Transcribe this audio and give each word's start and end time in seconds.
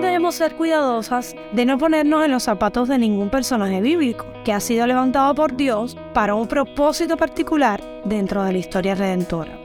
Debemos 0.00 0.34
ser 0.34 0.54
cuidadosas 0.54 1.34
de 1.52 1.66
no 1.66 1.78
ponernos 1.78 2.24
en 2.24 2.30
los 2.30 2.44
zapatos 2.44 2.88
de 2.88 2.98
ningún 2.98 3.30
personaje 3.30 3.80
bíblico 3.80 4.26
que 4.44 4.52
ha 4.52 4.60
sido 4.60 4.86
levantado 4.86 5.34
por 5.34 5.56
Dios 5.56 5.96
para 6.12 6.34
un 6.34 6.46
propósito 6.46 7.16
particular 7.16 7.82
dentro 8.04 8.42
de 8.44 8.52
la 8.52 8.58
historia 8.58 8.94
redentora. 8.94 9.58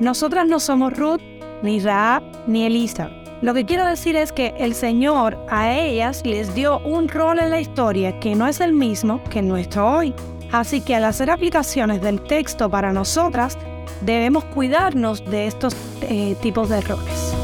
Nosotras 0.00 0.46
no 0.46 0.58
somos 0.60 0.92
Ruth, 0.96 1.20
ni 1.62 1.80
Raab, 1.80 2.22
ni 2.46 2.64
Elisa. 2.64 3.10
Lo 3.42 3.54
que 3.54 3.64
quiero 3.64 3.84
decir 3.84 4.16
es 4.16 4.32
que 4.32 4.54
el 4.58 4.74
Señor 4.74 5.38
a 5.50 5.72
ellas 5.72 6.22
les 6.24 6.54
dio 6.54 6.78
un 6.80 7.08
rol 7.08 7.38
en 7.38 7.50
la 7.50 7.60
historia 7.60 8.18
que 8.18 8.34
no 8.34 8.46
es 8.46 8.60
el 8.60 8.72
mismo 8.72 9.22
que 9.24 9.42
nuestro 9.42 9.98
hoy. 9.98 10.14
Así 10.50 10.80
que 10.80 10.94
al 10.94 11.04
hacer 11.04 11.30
aplicaciones 11.30 12.00
del 12.00 12.22
texto 12.22 12.70
para 12.70 12.92
nosotras, 12.92 13.58
debemos 14.00 14.44
cuidarnos 14.44 15.24
de 15.30 15.46
estos 15.46 15.76
eh, 16.02 16.36
tipos 16.40 16.68
de 16.68 16.78
errores. 16.78 17.43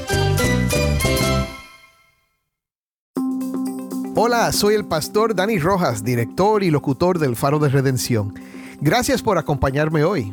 Hola, 4.23 4.51
soy 4.51 4.75
el 4.75 4.85
pastor 4.85 5.33
Dani 5.33 5.57
Rojas, 5.57 6.03
director 6.03 6.61
y 6.61 6.69
locutor 6.69 7.17
del 7.17 7.35
Faro 7.35 7.57
de 7.57 7.69
Redención. 7.69 8.35
Gracias 8.79 9.23
por 9.23 9.39
acompañarme 9.39 10.03
hoy. 10.03 10.31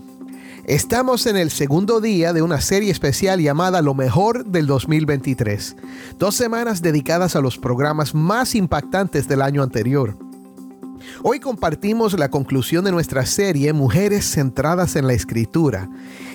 Estamos 0.67 1.25
en 1.25 1.39
el 1.39 1.51
segundo 1.51 2.03
día 2.03 2.35
de 2.35 2.43
una 2.43 2.61
serie 2.61 2.91
especial 2.91 3.41
llamada 3.41 3.81
Lo 3.81 3.95
mejor 3.95 4.45
del 4.45 4.67
2023. 4.67 5.77
Dos 6.19 6.35
semanas 6.35 6.83
dedicadas 6.83 7.35
a 7.35 7.41
los 7.41 7.57
programas 7.57 8.15
más 8.15 8.55
impactantes 8.55 9.27
del 9.27 9.41
año 9.41 9.63
anterior. 9.63 10.19
Hoy 11.23 11.41
compartimos 11.41 12.19
la 12.19 12.31
conclusión 12.31 12.85
de 12.85 12.93
nuestra 12.93 13.27
serie 13.27 13.73
Mujeres 13.73 14.25
centradas 14.31 14.97
en 14.97 15.07
la 15.07 15.13
Escritura. 15.13 15.89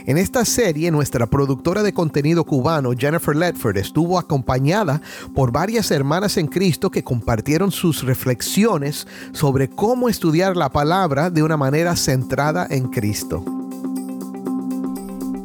En 0.05 0.17
esta 0.17 0.45
serie, 0.45 0.91
nuestra 0.91 1.27
productora 1.27 1.83
de 1.83 1.93
contenido 1.93 2.43
cubano, 2.43 2.91
Jennifer 2.97 3.35
Ledford, 3.35 3.77
estuvo 3.77 4.19
acompañada 4.19 5.01
por 5.33 5.51
varias 5.51 5.91
hermanas 5.91 6.37
en 6.37 6.47
Cristo 6.47 6.91
que 6.91 7.03
compartieron 7.03 7.71
sus 7.71 8.03
reflexiones 8.03 9.07
sobre 9.31 9.69
cómo 9.69 10.09
estudiar 10.09 10.57
la 10.57 10.69
palabra 10.69 11.29
de 11.29 11.43
una 11.43 11.57
manera 11.57 11.95
centrada 11.95 12.67
en 12.69 12.89
Cristo. 12.89 13.43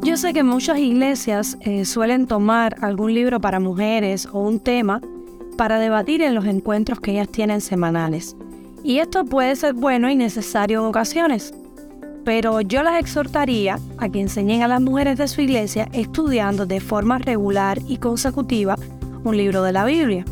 Yo 0.01 0.17
sé 0.17 0.33
que 0.33 0.43
muchas 0.43 0.79
iglesias 0.79 1.57
eh, 1.61 1.85
suelen 1.85 2.25
tomar 2.25 2.77
algún 2.81 3.13
libro 3.13 3.39
para 3.39 3.59
mujeres 3.59 4.27
o 4.31 4.39
un 4.39 4.59
tema 4.59 5.01
para 5.57 5.77
debatir 5.77 6.21
en 6.21 6.35
los 6.35 6.45
encuentros 6.45 6.99
que 6.99 7.11
ellas 7.11 7.29
tienen 7.29 7.61
semanales. 7.61 8.35
Y 8.83 8.99
esto 8.99 9.25
puede 9.25 9.55
ser 9.55 9.73
bueno 9.73 10.09
y 10.09 10.15
necesario 10.15 10.79
en 10.79 10.85
ocasiones, 10.85 11.53
pero 12.23 12.61
yo 12.61 12.83
las 12.83 12.99
exhortaría 12.99 13.79
a 13.97 14.09
que 14.09 14.21
enseñen 14.21 14.63
a 14.63 14.67
las 14.67 14.81
mujeres 14.81 15.17
de 15.17 15.27
su 15.27 15.41
iglesia 15.41 15.89
estudiando 15.93 16.65
de 16.65 16.79
forma 16.79 17.17
regular 17.17 17.79
y 17.87 17.97
consecutiva 17.97 18.77
un 19.23 19.35
libro 19.35 19.63
de 19.63 19.73
la 19.73 19.85
Biblia, 19.85 20.25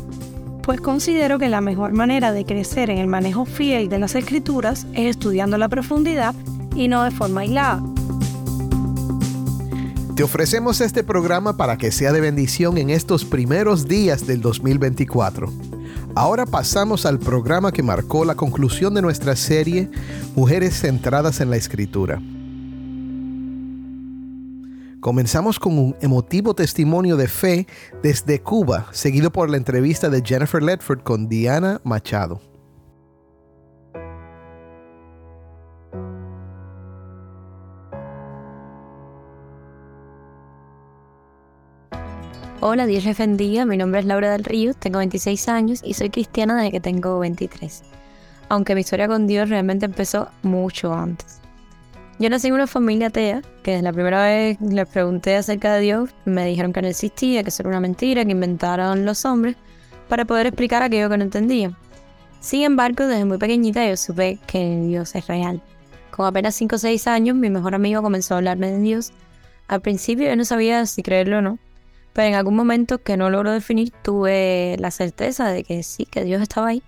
pues 0.62 0.80
considero 0.80 1.38
que 1.38 1.48
la 1.48 1.60
mejor 1.60 1.92
manera 1.92 2.32
de 2.32 2.44
crecer 2.44 2.90
en 2.90 2.98
el 2.98 3.06
manejo 3.06 3.44
fiel 3.44 3.88
de 3.88 3.98
las 3.98 4.14
escrituras 4.14 4.86
es 4.92 5.06
estudiando 5.06 5.58
la 5.58 5.68
profundidad 5.68 6.34
y 6.74 6.88
no 6.88 7.04
de 7.04 7.10
forma 7.10 7.42
aislada. 7.42 7.82
Te 10.14 10.24
ofrecemos 10.24 10.80
este 10.80 11.04
programa 11.04 11.56
para 11.56 11.76
que 11.76 11.92
sea 11.92 12.12
de 12.12 12.20
bendición 12.20 12.76
en 12.76 12.90
estos 12.90 13.24
primeros 13.24 13.86
días 13.86 14.26
del 14.26 14.40
2024. 14.40 15.67
Ahora 16.18 16.46
pasamos 16.46 17.06
al 17.06 17.20
programa 17.20 17.70
que 17.70 17.84
marcó 17.84 18.24
la 18.24 18.34
conclusión 18.34 18.92
de 18.92 19.02
nuestra 19.02 19.36
serie 19.36 19.88
Mujeres 20.34 20.80
centradas 20.80 21.40
en 21.40 21.48
la 21.48 21.54
Escritura. 21.54 22.20
Comenzamos 24.98 25.60
con 25.60 25.78
un 25.78 25.96
emotivo 26.00 26.54
testimonio 26.54 27.16
de 27.16 27.28
fe 27.28 27.68
desde 28.02 28.40
Cuba, 28.40 28.88
seguido 28.90 29.30
por 29.30 29.48
la 29.48 29.58
entrevista 29.58 30.08
de 30.08 30.20
Jennifer 30.26 30.60
Ledford 30.60 31.04
con 31.04 31.28
Diana 31.28 31.80
Machado. 31.84 32.47
Hola, 42.60 42.86
Dios 42.86 43.04
les 43.04 43.16
bendiga. 43.16 43.64
Mi 43.64 43.76
nombre 43.76 44.00
es 44.00 44.06
Laura 44.06 44.32
del 44.32 44.42
Río, 44.42 44.74
tengo 44.74 44.98
26 44.98 45.48
años 45.48 45.80
y 45.84 45.94
soy 45.94 46.10
cristiana 46.10 46.56
desde 46.56 46.72
que 46.72 46.80
tengo 46.80 47.20
23. 47.20 47.84
Aunque 48.48 48.74
mi 48.74 48.80
historia 48.80 49.06
con 49.06 49.28
Dios 49.28 49.48
realmente 49.48 49.86
empezó 49.86 50.28
mucho 50.42 50.92
antes. 50.92 51.40
Yo 52.18 52.28
nací 52.28 52.48
en 52.48 52.54
una 52.54 52.66
familia 52.66 53.06
atea, 53.06 53.42
que 53.62 53.70
desde 53.70 53.84
la 53.84 53.92
primera 53.92 54.24
vez 54.24 54.60
les 54.60 54.88
pregunté 54.88 55.36
acerca 55.36 55.74
de 55.74 55.82
Dios, 55.82 56.10
me 56.24 56.44
dijeron 56.46 56.72
que 56.72 56.82
no 56.82 56.88
existía, 56.88 57.44
que 57.44 57.50
eso 57.50 57.62
era 57.62 57.68
una 57.68 57.78
mentira, 57.78 58.24
que 58.24 58.32
inventaron 58.32 59.04
los 59.04 59.24
hombres, 59.24 59.54
para 60.08 60.24
poder 60.24 60.48
explicar 60.48 60.82
aquello 60.82 61.08
que 61.08 61.16
no 61.16 61.22
entendía. 61.22 61.78
Sin 62.40 62.64
embargo, 62.64 63.06
desde 63.06 63.24
muy 63.24 63.38
pequeñita 63.38 63.88
yo 63.88 63.96
supe 63.96 64.40
que 64.48 64.80
Dios 64.80 65.14
es 65.14 65.28
real. 65.28 65.62
Con 66.10 66.26
apenas 66.26 66.56
5 66.56 66.74
o 66.74 66.78
6 66.78 67.06
años, 67.06 67.36
mi 67.36 67.50
mejor 67.50 67.76
amigo 67.76 68.02
comenzó 68.02 68.34
a 68.34 68.38
hablarme 68.38 68.72
de 68.72 68.80
Dios. 68.80 69.12
Al 69.68 69.80
principio 69.80 70.26
yo 70.26 70.34
no 70.34 70.44
sabía 70.44 70.84
si 70.86 71.04
creerlo 71.04 71.38
o 71.38 71.42
no, 71.42 71.60
pero 72.18 72.30
en 72.30 72.34
algún 72.34 72.56
momento 72.56 72.98
que 72.98 73.16
no 73.16 73.30
logro 73.30 73.52
definir 73.52 73.92
tuve 74.02 74.74
la 74.80 74.90
certeza 74.90 75.50
de 75.50 75.62
que 75.62 75.84
sí, 75.84 76.04
que 76.04 76.24
Dios 76.24 76.42
estaba 76.42 76.66
ahí. 76.66 76.82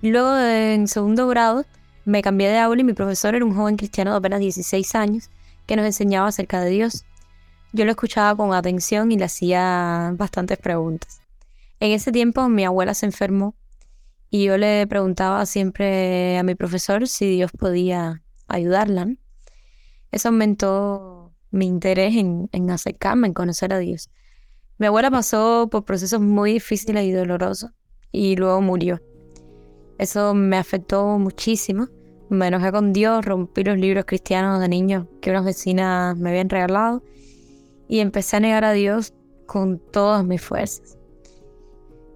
Luego 0.00 0.34
en 0.38 0.88
segundo 0.88 1.28
grado 1.28 1.66
me 2.06 2.22
cambié 2.22 2.48
de 2.48 2.56
aula 2.56 2.80
y 2.80 2.84
mi 2.84 2.94
profesor 2.94 3.34
era 3.34 3.44
un 3.44 3.54
joven 3.54 3.76
cristiano 3.76 4.12
de 4.12 4.16
apenas 4.16 4.40
16 4.40 4.94
años 4.94 5.28
que 5.66 5.76
nos 5.76 5.84
enseñaba 5.84 6.28
acerca 6.28 6.62
de 6.62 6.70
Dios. 6.70 7.04
Yo 7.74 7.84
lo 7.84 7.90
escuchaba 7.90 8.34
con 8.34 8.54
atención 8.54 9.12
y 9.12 9.18
le 9.18 9.26
hacía 9.26 10.14
bastantes 10.16 10.56
preguntas. 10.56 11.20
En 11.78 11.92
ese 11.92 12.10
tiempo 12.10 12.48
mi 12.48 12.64
abuela 12.64 12.94
se 12.94 13.04
enfermó 13.04 13.54
y 14.30 14.44
yo 14.44 14.56
le 14.56 14.86
preguntaba 14.86 15.44
siempre 15.44 16.38
a 16.38 16.42
mi 16.42 16.54
profesor 16.54 17.06
si 17.06 17.28
Dios 17.28 17.50
podía 17.52 18.22
ayudarla. 18.46 19.08
Eso 20.10 20.30
aumentó 20.30 21.34
mi 21.50 21.66
interés 21.66 22.16
en, 22.16 22.48
en 22.52 22.70
acercarme, 22.70 23.26
en 23.26 23.34
conocer 23.34 23.74
a 23.74 23.78
Dios. 23.78 24.08
Mi 24.78 24.86
abuela 24.86 25.10
pasó 25.10 25.68
por 25.68 25.84
procesos 25.84 26.20
muy 26.20 26.52
difíciles 26.52 27.04
y 27.04 27.10
dolorosos 27.10 27.72
y 28.12 28.36
luego 28.36 28.60
murió. 28.60 29.02
Eso 29.98 30.34
me 30.34 30.56
afectó 30.56 31.18
muchísimo. 31.18 31.88
Me 32.28 32.46
enojé 32.46 32.70
con 32.70 32.92
Dios, 32.92 33.24
rompí 33.24 33.64
los 33.64 33.76
libros 33.76 34.04
cristianos 34.06 34.60
de 34.60 34.68
niños 34.68 35.06
que 35.20 35.30
unas 35.30 35.44
vecinas 35.44 36.16
me 36.16 36.30
habían 36.30 36.48
regalado 36.48 37.02
y 37.88 37.98
empecé 37.98 38.36
a 38.36 38.40
negar 38.40 38.64
a 38.64 38.72
Dios 38.72 39.14
con 39.46 39.80
todas 39.80 40.24
mis 40.24 40.40
fuerzas. 40.40 40.96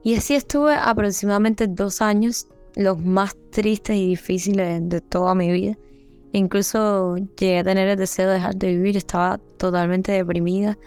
Y 0.05 0.15
así 0.15 0.37
estuve 0.37 0.75
aproximadamente 0.75 1.67
dos 1.67 2.01
años, 2.01 2.47
los 2.77 2.97
más 3.01 3.35
tristes 3.51 3.97
y 3.97 4.07
difíciles 4.07 4.89
de 4.89 5.01
toda 5.01 5.35
mi 5.35 5.51
vida. 5.51 5.77
Incluso 6.31 7.17
llegué 7.17 7.59
a 7.59 7.65
tener 7.65 7.89
el 7.89 7.99
deseo 7.99 8.29
de 8.29 8.35
dejar 8.35 8.55
de 8.55 8.69
vivir, 8.69 8.97
estaba 8.97 9.39
totalmente 9.59 10.13
deprimida 10.13 10.79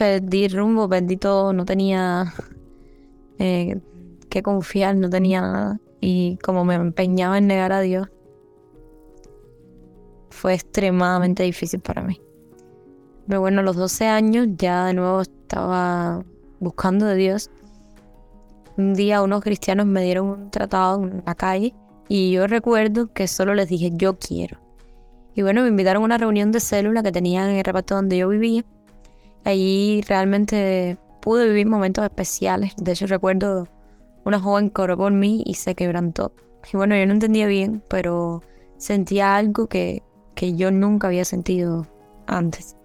perdí 0.00 0.48
rumbo, 0.48 0.88
perdí 0.88 1.18
todo, 1.18 1.52
no 1.52 1.66
tenía 1.66 2.32
eh, 3.38 3.78
que 4.30 4.42
confiar, 4.42 4.96
no 4.96 5.10
tenía 5.10 5.42
nada. 5.42 5.78
Y 6.00 6.38
como 6.38 6.64
me 6.64 6.76
empeñaba 6.76 7.36
en 7.36 7.48
negar 7.48 7.70
a 7.70 7.82
Dios, 7.82 8.08
fue 10.30 10.54
extremadamente 10.54 11.42
difícil 11.42 11.80
para 11.80 12.00
mí. 12.00 12.18
Pero 13.28 13.40
bueno, 13.40 13.60
a 13.60 13.62
los 13.62 13.76
12 13.76 14.06
años 14.06 14.46
ya 14.56 14.86
de 14.86 14.94
nuevo 14.94 15.20
estaba 15.20 16.24
buscando 16.60 17.04
de 17.04 17.16
Dios. 17.16 17.50
Un 18.78 18.94
día 18.94 19.20
unos 19.20 19.42
cristianos 19.42 19.84
me 19.84 20.02
dieron 20.02 20.28
un 20.28 20.50
tratado 20.50 21.04
en 21.04 21.22
la 21.26 21.34
calle 21.34 21.74
y 22.08 22.30
yo 22.30 22.46
recuerdo 22.46 23.12
que 23.12 23.28
solo 23.28 23.54
les 23.54 23.68
dije 23.68 23.90
yo 23.92 24.18
quiero. 24.18 24.58
Y 25.34 25.42
bueno, 25.42 25.60
me 25.60 25.68
invitaron 25.68 26.04
a 26.04 26.06
una 26.06 26.16
reunión 26.16 26.52
de 26.52 26.60
célula 26.60 27.02
que 27.02 27.12
tenían 27.12 27.50
en 27.50 27.56
el 27.56 27.64
reparto 27.64 27.96
donde 27.96 28.16
yo 28.16 28.30
vivía 28.30 28.64
Allí 29.44 30.02
realmente 30.02 30.98
pude 31.20 31.48
vivir 31.48 31.66
momentos 31.66 32.04
especiales. 32.04 32.74
De 32.76 32.92
hecho, 32.92 33.06
recuerdo 33.06 33.68
una 34.24 34.40
joven 34.40 34.72
oró 34.76 34.96
por 34.96 35.12
mí 35.12 35.42
y 35.46 35.54
se 35.54 35.74
quebrantó 35.74 36.32
Y 36.72 36.76
bueno, 36.76 36.96
yo 36.96 37.06
no 37.06 37.12
entendía 37.12 37.46
bien, 37.46 37.82
pero 37.88 38.42
sentía 38.76 39.36
algo 39.36 39.66
que, 39.66 40.02
que 40.34 40.54
yo 40.54 40.70
nunca 40.70 41.08
había 41.08 41.24
sentido 41.24 41.86
antes. 42.26 42.76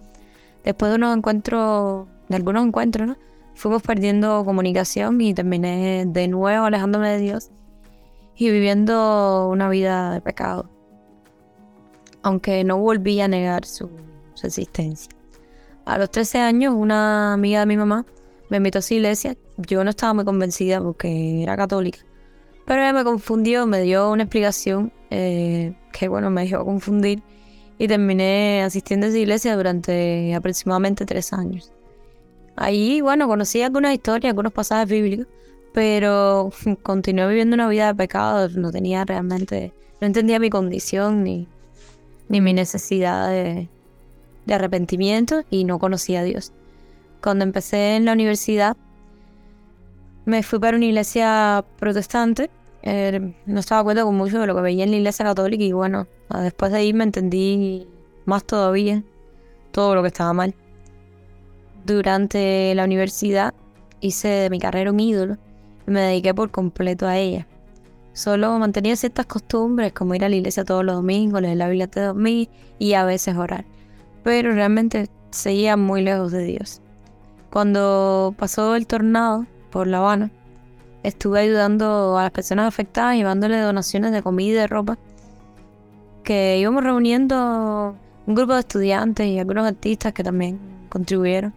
Después 0.63 0.91
de 0.91 0.95
unos 0.95 1.15
encuentros, 1.15 2.07
de 2.29 2.35
algunos 2.35 2.65
encuentros, 2.65 3.07
¿no? 3.07 3.17
fuimos 3.55 3.81
perdiendo 3.81 4.43
comunicación 4.43 5.19
y 5.21 5.33
terminé 5.33 6.05
de 6.05 6.27
nuevo 6.27 6.65
alejándome 6.65 7.09
de 7.09 7.19
Dios 7.19 7.51
y 8.35 8.49
viviendo 8.49 9.47
una 9.49 9.69
vida 9.69 10.11
de 10.11 10.21
pecado. 10.21 10.69
Aunque 12.21 12.63
no 12.63 12.77
volví 12.77 13.21
a 13.21 13.27
negar 13.27 13.65
su, 13.65 13.89
su 14.33 14.47
existencia. 14.47 15.14
A 15.85 15.99
los 15.99 16.09
13 16.09 16.39
años, 16.39 16.73
una 16.75 17.33
amiga 17.33 17.59
de 17.59 17.67
mi 17.67 17.77
mamá 17.77 18.05
me 18.49 18.57
invitó 18.57 18.79
a 18.79 18.81
su 18.81 18.95
iglesia. 18.95 19.37
Yo 19.57 19.83
no 19.83 19.91
estaba 19.91 20.15
muy 20.15 20.25
convencida 20.25 20.81
porque 20.81 21.43
era 21.43 21.55
católica. 21.55 21.99
Pero 22.65 22.81
ella 22.81 22.93
me 22.93 23.03
confundió, 23.03 23.67
me 23.67 23.81
dio 23.81 24.11
una 24.11 24.23
explicación 24.23 24.91
eh, 25.11 25.75
que, 25.93 26.07
bueno, 26.07 26.31
me 26.31 26.45
dejó 26.45 26.65
confundir. 26.65 27.21
Y 27.77 27.87
terminé 27.87 28.63
asistiendo 28.63 29.05
a 29.05 29.09
esa 29.09 29.19
iglesia 29.19 29.55
durante 29.55 30.33
aproximadamente 30.33 31.05
tres 31.05 31.33
años. 31.33 31.71
Ahí, 32.55 33.01
bueno, 33.01 33.27
conocí 33.27 33.61
algunas 33.61 33.93
historias, 33.93 34.31
algunos 34.31 34.53
pasajes 34.53 34.89
bíblicos, 34.89 35.27
pero 35.71 36.51
continué 36.83 37.27
viviendo 37.27 37.53
una 37.53 37.67
vida 37.67 37.87
de 37.87 37.95
pecado. 37.95 38.49
No 38.49 38.71
tenía 38.71 39.05
realmente, 39.05 39.71
no 40.01 40.07
entendía 40.07 40.39
mi 40.39 40.49
condición 40.49 41.23
ni, 41.23 41.47
ni 42.29 42.41
mi 42.41 42.53
necesidad 42.53 43.29
de, 43.29 43.69
de 44.45 44.53
arrepentimiento 44.53 45.43
y 45.49 45.63
no 45.63 45.79
conocía 45.79 46.21
a 46.21 46.23
Dios. 46.23 46.53
Cuando 47.21 47.43
empecé 47.43 47.95
en 47.95 48.05
la 48.05 48.13
universidad, 48.13 48.77
me 50.25 50.43
fui 50.43 50.59
para 50.59 50.77
una 50.77 50.85
iglesia 50.85 51.65
protestante. 51.77 52.49
Eh, 52.83 53.33
no 53.45 53.59
estaba 53.59 53.79
de 53.79 53.81
acuerdo 53.81 54.05
con 54.05 54.15
mucho 54.15 54.39
de 54.39 54.47
lo 54.47 54.55
que 54.55 54.61
veía 54.61 54.83
en 54.83 54.91
la 54.91 54.97
iglesia 54.97 55.25
católica 55.25 55.63
y 55.63 55.71
bueno, 55.71 56.07
después 56.29 56.71
de 56.71 56.77
ahí 56.77 56.93
me 56.93 57.03
entendí 57.03 57.87
más 58.25 58.43
todavía 58.43 59.03
todo 59.71 59.95
lo 59.95 60.01
que 60.01 60.09
estaba 60.09 60.33
mal 60.33 60.55
durante 61.85 62.73
la 62.75 62.83
universidad 62.83 63.53
hice 64.01 64.27
de 64.27 64.49
mi 64.49 64.59
carrera 64.59 64.91
un 64.91 64.99
ídolo 64.99 65.37
y 65.87 65.91
me 65.91 66.01
dediqué 66.01 66.33
por 66.33 66.51
completo 66.51 67.07
a 67.07 67.17
ella. 67.17 67.47
Solo 68.13 68.57
mantenía 68.57 68.95
ciertas 68.95 69.25
costumbres 69.25 69.93
como 69.93 70.15
ir 70.15 70.23
a 70.23 70.29
la 70.29 70.35
iglesia 70.35 70.63
todos 70.63 70.83
los 70.83 70.95
domingos, 70.95 71.41
leer 71.41 71.57
la 71.57 71.67
Biblia 71.67 71.87
todos 71.87 72.15
los 72.15 72.47
y 72.79 72.93
a 72.93 73.05
veces 73.05 73.35
orar. 73.35 73.65
Pero 74.25 74.51
realmente 74.51 75.09
seguía 75.31 75.77
muy 75.77 76.01
lejos 76.01 76.33
de 76.33 76.43
Dios. 76.43 76.81
Cuando 77.49 78.35
pasó 78.37 78.75
el 78.75 78.87
tornado 78.87 79.45
por 79.69 79.87
La 79.87 79.99
Habana, 79.99 80.31
estuve 81.03 81.39
ayudando 81.39 82.17
a 82.17 82.23
las 82.23 82.31
personas 82.31 82.67
afectadas, 82.67 83.15
llevándole 83.15 83.57
donaciones 83.61 84.11
de 84.11 84.21
comida 84.21 84.49
y 84.49 84.55
de 84.55 84.67
ropa, 84.67 84.97
que 86.25 86.57
íbamos 86.59 86.83
reuniendo 86.83 87.95
un 88.27 88.35
grupo 88.35 88.55
de 88.55 88.59
estudiantes 88.59 89.25
y 89.27 89.39
algunos 89.39 89.65
artistas 89.65 90.11
que 90.11 90.25
también 90.25 90.59
contribuyeron 90.89 91.53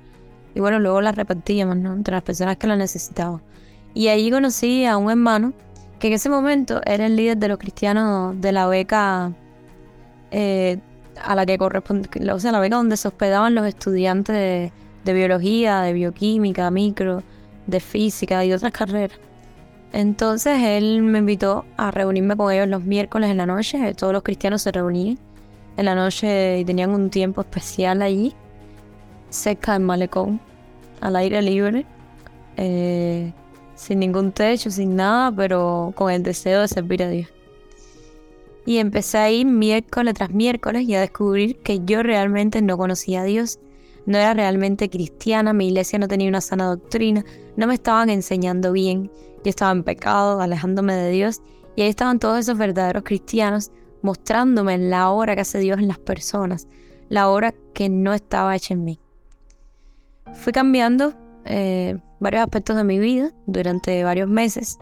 y 0.59 0.61
bueno, 0.61 0.81
luego 0.81 1.01
las 1.01 1.15
repartíamos, 1.15 1.77
¿no? 1.77 1.93
Entre 1.93 2.13
las 2.13 2.25
personas 2.25 2.57
que 2.57 2.67
la 2.67 2.75
necesitaban. 2.75 3.41
Y 3.95 4.09
allí 4.09 4.29
conocí 4.29 4.85
a 4.87 4.97
un 4.97 5.09
hermano 5.09 5.53
que 6.01 6.09
en 6.09 6.15
ese 6.15 6.29
momento 6.29 6.81
era 6.85 7.07
el 7.07 7.15
líder 7.15 7.39
de 7.39 7.47
los 7.47 7.59
cristianos 7.59 8.41
de 8.41 8.51
la 8.51 8.67
beca 8.67 9.33
eh, 10.33 10.79
a 11.25 11.35
la 11.35 11.47
que 11.47 11.59
corresponde, 11.59 12.09
o 12.33 12.41
sea, 12.41 12.53
la 12.53 12.61
beca 12.61 12.77
donde 12.77 12.97
se 12.97 13.09
hospedaban 13.09 13.55
los 13.55 13.67
estudiantes 13.67 14.73
de, 15.05 15.13
biología, 15.13 15.81
de 15.81 15.93
bioquímica, 15.93 16.71
micro, 16.71 17.23
de 17.67 17.81
física 17.81 18.45
y 18.45 18.53
otras 18.53 18.73
carreras. 18.73 19.19
Entonces 19.93 20.59
él 20.63 21.03
me 21.03 21.21
invitó 21.21 21.65
a 21.77 21.91
reunirme 21.91 22.37
con 22.37 22.53
ellos 22.53 22.69
los 22.69 22.85
miércoles 22.85 23.31
en 23.31 23.39
la 23.39 23.47
noche. 23.47 23.95
Todos 23.95 24.13
los 24.13 24.23
cristianos 24.23 24.63
se 24.63 24.73
reunían 24.73 25.19
en 25.79 25.85
la 25.85 25.95
noche 25.95 26.59
y 26.59 26.65
tenían 26.65 26.91
un 26.91 27.09
tiempo 27.09 27.41
especial 27.41 28.03
allí, 28.03 28.35
cerca 29.31 29.75
del 29.75 29.83
malecón 29.83 30.41
al 31.01 31.17
aire 31.17 31.41
libre, 31.41 31.87
eh, 32.57 33.33
sin 33.77 34.01
ningún 34.01 34.33
techo, 34.33 34.71
sin 34.71 34.97
nada, 34.97 35.33
pero 35.33 35.93
con 35.95 36.11
el 36.11 36.23
deseo 36.23 36.63
de 36.63 36.69
servir 36.69 37.03
a 37.03 37.09
Dios. 37.09 37.29
Y 38.69 38.81
empecé 38.81 39.17
a 39.17 39.31
ir 39.31 39.47
miércoles 39.47 40.13
tras 40.13 40.29
miércoles 40.29 40.87
y 40.87 40.95
a 40.95 41.01
descubrir 41.01 41.57
que 41.61 41.81
yo 41.87 42.03
realmente 42.03 42.61
no 42.61 42.77
conocía 42.77 43.23
a 43.23 43.25
Dios, 43.25 43.61
no 44.05 44.19
era 44.19 44.35
realmente 44.35 44.91
cristiana, 44.91 45.55
mi 45.55 45.69
iglesia 45.69 45.99
no 45.99 46.07
tenía 46.07 46.29
una 46.29 46.43
sana 46.43 46.67
doctrina, 46.67 47.25
no 47.57 47.67
me 47.67 47.73
estaban 47.73 48.11
enseñando 48.11 48.71
bien, 48.73 49.11
yo 49.43 49.49
estaba 49.49 49.73
en 49.73 49.85
pecado, 49.85 50.43
alejándome 50.43 50.93
de 50.93 51.11
Dios, 51.11 51.41
y 51.77 51.81
ahí 51.81 51.89
estaban 51.89 52.19
todos 52.19 52.41
esos 52.41 52.59
verdaderos 52.59 53.05
cristianos 53.05 53.71
mostrándome 54.03 54.77
la 54.77 55.09
obra 55.09 55.35
que 55.35 55.41
hace 55.41 55.61
Dios 55.61 55.79
en 55.79 55.89
las 55.89 55.99
personas, 55.99 56.69
la 57.09 57.31
obra 57.31 57.55
que 57.73 57.89
no 57.89 58.13
estaba 58.13 58.55
hecha 58.55 58.75
en 58.75 58.85
mí. 58.85 59.01
Fui 60.35 60.53
cambiando 60.53 61.15
eh, 61.47 61.97
varios 62.21 62.43
aspectos 62.43 62.77
de 62.77 62.85
mi 62.85 62.99
vida 62.99 63.33
durante 63.47 64.05
varios 64.05 64.29
meses. 64.29 64.79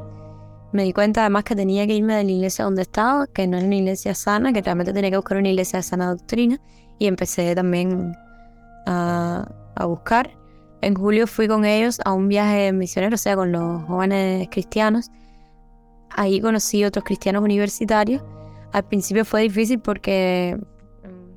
Me 0.72 0.82
di 0.82 0.92
cuenta 0.92 1.22
además 1.22 1.44
que 1.44 1.54
tenía 1.54 1.86
que 1.86 1.94
irme 1.94 2.14
de 2.14 2.24
la 2.24 2.30
iglesia 2.30 2.64
donde 2.64 2.82
estaba, 2.82 3.26
que 3.26 3.46
no 3.46 3.56
era 3.56 3.66
una 3.66 3.76
iglesia 3.76 4.14
sana, 4.14 4.52
que 4.52 4.62
realmente 4.62 4.92
tenía 4.92 5.10
que 5.10 5.16
buscar 5.16 5.38
una 5.38 5.48
iglesia 5.48 5.78
de 5.78 5.82
sana 5.82 6.10
doctrina. 6.10 6.60
Y 6.98 7.06
empecé 7.06 7.54
también 7.54 8.14
a, 8.86 9.48
a 9.74 9.86
buscar. 9.86 10.30
En 10.82 10.94
julio 10.94 11.26
fui 11.26 11.48
con 11.48 11.64
ellos 11.64 12.00
a 12.04 12.12
un 12.12 12.28
viaje 12.28 12.72
misionero, 12.72 13.14
o 13.14 13.18
sea, 13.18 13.36
con 13.36 13.52
los 13.52 13.84
jóvenes 13.84 14.48
cristianos. 14.50 15.10
Ahí 16.10 16.40
conocí 16.40 16.84
otros 16.84 17.04
cristianos 17.04 17.42
universitarios. 17.42 18.22
Al 18.72 18.84
principio 18.84 19.24
fue 19.24 19.42
difícil 19.42 19.80
porque 19.80 20.58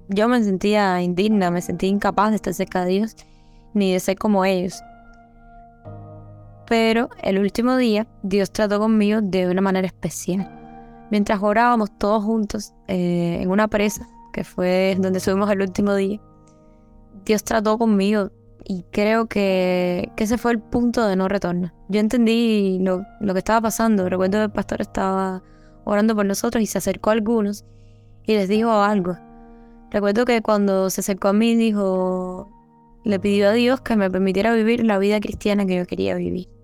yo 0.10 0.28
me 0.28 0.44
sentía 0.44 1.02
indigna, 1.02 1.52
me 1.52 1.62
sentía 1.62 1.90
incapaz 1.90 2.31
de 2.31 2.38
estar 2.38 2.54
cerca 2.54 2.84
de 2.84 2.92
Dios 2.92 3.16
ni 3.74 3.94
de 3.94 4.00
ser 4.00 4.18
como 4.18 4.44
ellos. 4.44 4.81
Pero 6.69 7.10
el 7.24 7.39
último 7.39 7.75
día 7.77 8.07
Dios 8.21 8.51
trató 8.51 8.80
conmigo 8.80 9.21
de 9.21 9.50
una 9.50 9.60
manera 9.60 9.88
especial. 9.88 10.48
Mientras 11.10 11.42
orábamos 11.42 11.89
todos 11.98 12.24
juntos 12.24 12.74
eh, 12.88 13.39
en 13.42 13.50
una 13.50 13.68
presa, 13.68 14.07
que 14.31 14.44
fue 14.44 14.95
donde 15.00 15.18
estuvimos 15.18 15.50
el 15.50 15.62
último 15.62 15.95
día, 15.95 16.21
Dios 17.25 17.44
trató 17.44 17.80
conmigo 17.80 18.30
y 18.63 18.83
creo 18.92 19.25
que, 19.25 20.12
ese 20.16 20.38
fue 20.38 20.51
el 20.51 20.60
punto 20.60 21.07
de 21.07 21.16
no 21.16 21.27
retorno. 21.27 21.74
Yo 21.88 22.00
entendí 22.00 22.77
lo, 22.80 23.04
lo, 23.19 23.33
que 23.33 23.39
estaba 23.39 23.62
pasando. 23.62 24.07
Recuerdo 24.07 24.38
que 24.38 24.44
el 24.44 24.51
pastor 24.51 24.81
estaba 24.81 25.42
orando 25.86 26.16
por 26.16 26.27
nosotros 26.27 26.62
y 26.62 26.68
se 26.68 26.77
acercó 26.77 27.10
a 27.10 27.13
algunos 27.13 27.66
y 28.25 28.33
les 28.33 28.47
dijo 28.47 28.71
algo. 28.71 29.18
Recuerdo 29.90 30.23
que 30.23 30.44
cuando 30.44 30.92
se 30.92 31.02
acercó 31.02 31.30
a 31.30 31.33
mí 31.33 31.56
dijo, 31.56 32.47
le 33.04 33.19
pidió 33.19 33.49
a 33.49 33.54
Dios 33.54 33.81
que 33.81 33.95
me 33.95 34.11
permitiera 34.11 34.54
vivir 34.54 34.85
la 34.85 34.99
vida 34.99 35.19
cristiana 35.19 35.66
que 35.66 35.78
yo 35.78 35.88
quería 35.88 36.14
vivir. 36.14 36.58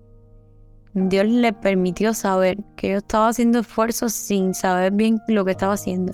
Dios 0.98 1.26
le 1.26 1.52
permitió 1.52 2.14
saber 2.14 2.56
que 2.74 2.92
yo 2.92 2.96
estaba 2.96 3.28
haciendo 3.28 3.58
esfuerzos 3.58 4.14
sin 4.14 4.54
saber 4.54 4.92
bien 4.92 5.20
lo 5.28 5.44
que 5.44 5.50
estaba 5.50 5.74
haciendo. 5.74 6.12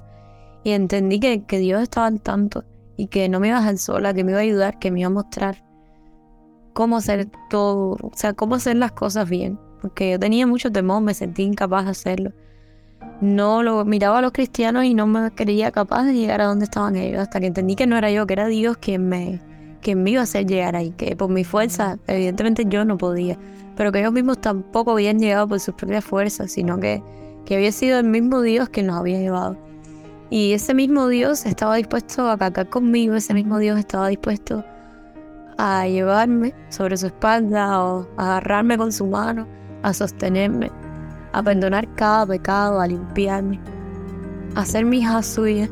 Y 0.64 0.72
entendí 0.72 1.20
que, 1.20 1.44
que 1.44 1.58
Dios 1.58 1.80
estaba 1.80 2.08
al 2.08 2.20
tanto 2.20 2.64
y 2.96 3.06
que 3.06 3.28
no 3.28 3.38
me 3.38 3.48
iba 3.48 3.58
a 3.58 3.60
dejar 3.60 3.78
sola, 3.78 4.12
que 4.12 4.24
me 4.24 4.32
iba 4.32 4.40
a 4.40 4.42
ayudar, 4.42 4.80
que 4.80 4.90
me 4.90 4.98
iba 4.98 5.06
a 5.06 5.10
mostrar 5.10 5.62
cómo 6.72 6.96
hacer 6.96 7.28
todo, 7.48 7.96
o 8.02 8.10
sea, 8.16 8.32
cómo 8.32 8.56
hacer 8.56 8.74
las 8.74 8.90
cosas 8.90 9.30
bien. 9.30 9.56
Porque 9.80 10.10
yo 10.10 10.18
tenía 10.18 10.48
mucho 10.48 10.72
temor, 10.72 11.00
me 11.00 11.14
sentí 11.14 11.44
incapaz 11.44 11.84
de 11.84 11.90
hacerlo. 11.92 12.32
No 13.20 13.62
lo 13.62 13.84
miraba 13.84 14.18
a 14.18 14.22
los 14.22 14.32
cristianos 14.32 14.84
y 14.84 14.94
no 14.94 15.06
me 15.06 15.30
creía 15.30 15.70
capaz 15.70 16.06
de 16.06 16.14
llegar 16.14 16.40
a 16.40 16.46
donde 16.46 16.64
estaban 16.64 16.96
ellos, 16.96 17.20
hasta 17.20 17.38
que 17.38 17.46
entendí 17.46 17.76
que 17.76 17.86
no 17.86 17.96
era 17.96 18.10
yo, 18.10 18.26
que 18.26 18.32
era 18.32 18.48
Dios 18.48 18.78
quien 18.78 19.08
me, 19.08 19.40
que 19.80 19.94
me 19.94 20.10
iba 20.10 20.22
a 20.22 20.24
hacer 20.24 20.44
llegar 20.44 20.74
ahí, 20.74 20.90
que 20.90 21.14
por 21.14 21.30
mi 21.30 21.44
fuerza, 21.44 21.98
evidentemente 22.08 22.64
yo 22.66 22.84
no 22.84 22.98
podía, 22.98 23.38
pero 23.76 23.93
que 23.93 24.00
ellos 24.00 24.12
mismos 24.12 24.41
tampoco 24.41 24.93
habían 24.93 25.19
llegado 25.19 25.49
por 25.49 25.61
sus 25.61 25.75
propias 25.75 26.05
fuerzas, 26.05 26.52
sino 26.52 26.79
que, 26.79 27.02
que 27.45 27.57
había 27.57 27.73
sido 27.73 27.99
el 27.99 28.07
mismo 28.07 28.41
Dios 28.43 28.69
quien 28.69 28.87
nos 28.87 28.97
había 28.97 29.19
llevado. 29.19 29.57
Y 30.31 30.52
ese 30.52 30.75
mismo 30.75 31.09
Dios 31.09 31.45
estaba 31.45 31.76
dispuesto 31.76 32.29
a 32.31 32.38
cacar 32.38 32.69
conmigo, 32.69 33.14
ese 33.14 33.35
mismo 33.35 33.59
Dios 33.59 33.79
estaba 33.79 34.09
dispuesto 34.09 34.64
a 35.59 35.87
llevarme 35.87 36.55
sobre 36.71 36.97
su 36.97 37.07
espalda 37.07 37.83
o 37.83 38.09
a 38.17 38.37
agarrarme 38.37 38.79
con 38.79 38.91
su 38.93 39.07
mano, 39.07 39.47
a 39.83 39.93
sostenerme, 39.93 40.71
a 41.33 41.43
perdonar 41.43 41.87
cada 41.95 42.26
pecado, 42.26 42.81
a 42.81 42.87
limpiarme, 42.87 43.61
a 44.55 44.64
ser 44.64 44.85
mi 44.85 44.99
hija 44.99 45.23
suya, 45.23 45.69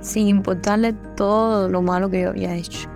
sin 0.00 0.28
importarle 0.28 0.92
todo 1.16 1.68
lo 1.68 1.82
malo 1.82 2.10
que 2.10 2.22
yo 2.22 2.28
había 2.28 2.54
hecho. 2.54 2.91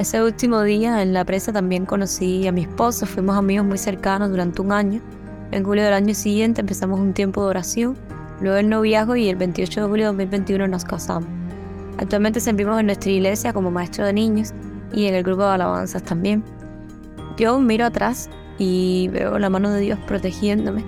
Ese 0.00 0.22
último 0.22 0.62
día 0.62 1.02
en 1.02 1.12
la 1.12 1.26
presa 1.26 1.52
también 1.52 1.84
conocí 1.84 2.46
a 2.46 2.52
mi 2.52 2.62
esposo, 2.62 3.04
fuimos 3.04 3.36
amigos 3.36 3.66
muy 3.66 3.76
cercanos 3.76 4.30
durante 4.30 4.62
un 4.62 4.72
año. 4.72 5.02
En 5.50 5.62
julio 5.62 5.84
del 5.84 5.92
año 5.92 6.14
siguiente 6.14 6.62
empezamos 6.62 6.98
un 6.98 7.12
tiempo 7.12 7.42
de 7.42 7.50
oración, 7.50 7.98
luego 8.40 8.56
el 8.56 8.70
noviazgo 8.70 9.14
y 9.16 9.28
el 9.28 9.36
28 9.36 9.82
de 9.82 9.86
julio 9.86 10.04
de 10.06 10.24
2021 10.24 10.68
nos 10.68 10.86
casamos. 10.86 11.28
Actualmente 11.98 12.40
servimos 12.40 12.80
en 12.80 12.86
nuestra 12.86 13.10
iglesia 13.10 13.52
como 13.52 13.70
maestro 13.70 14.06
de 14.06 14.14
niños 14.14 14.54
y 14.94 15.04
en 15.04 15.16
el 15.16 15.22
grupo 15.22 15.42
de 15.42 15.50
alabanzas 15.50 16.02
también. 16.02 16.42
Yo 17.36 17.60
miro 17.60 17.84
atrás 17.84 18.30
y 18.56 19.08
veo 19.08 19.38
la 19.38 19.50
mano 19.50 19.70
de 19.70 19.82
Dios 19.82 19.98
protegiéndome 20.06 20.82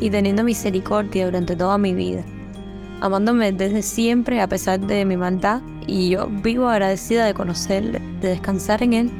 y 0.00 0.08
teniendo 0.08 0.44
misericordia 0.44 1.26
durante 1.26 1.56
toda 1.56 1.76
mi 1.76 1.92
vida, 1.92 2.24
amándome 3.02 3.52
desde 3.52 3.82
siempre 3.82 4.40
a 4.40 4.48
pesar 4.48 4.80
de 4.80 5.04
mi 5.04 5.18
maldad 5.18 5.60
y 5.86 6.10
yo 6.10 6.28
vivo 6.28 6.68
agradecida 6.68 7.24
de 7.24 7.34
conocerle, 7.34 8.00
de 8.20 8.28
descansar 8.28 8.82
en 8.82 8.92
Él, 8.92 9.10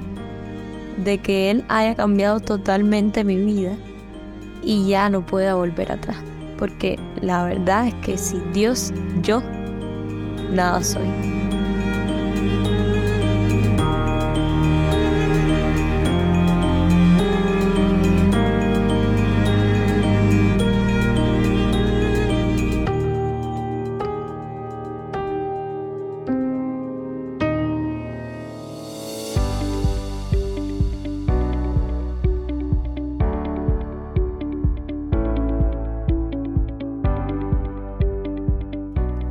de 1.05 1.19
que 1.19 1.51
Él 1.51 1.65
haya 1.69 1.95
cambiado 1.95 2.41
totalmente 2.41 3.25
mi 3.25 3.37
vida 3.37 3.77
y 4.63 4.89
ya 4.89 5.09
no 5.09 5.25
pueda 5.25 5.55
volver 5.55 5.93
atrás. 5.93 6.17
Porque 6.59 6.99
la 7.21 7.45
verdad 7.45 7.89
es 7.89 7.95
que 7.95 8.19
si 8.19 8.41
Dios, 8.53 8.93
yo, 9.23 9.43
nada 10.53 10.83
soy. 10.83 11.07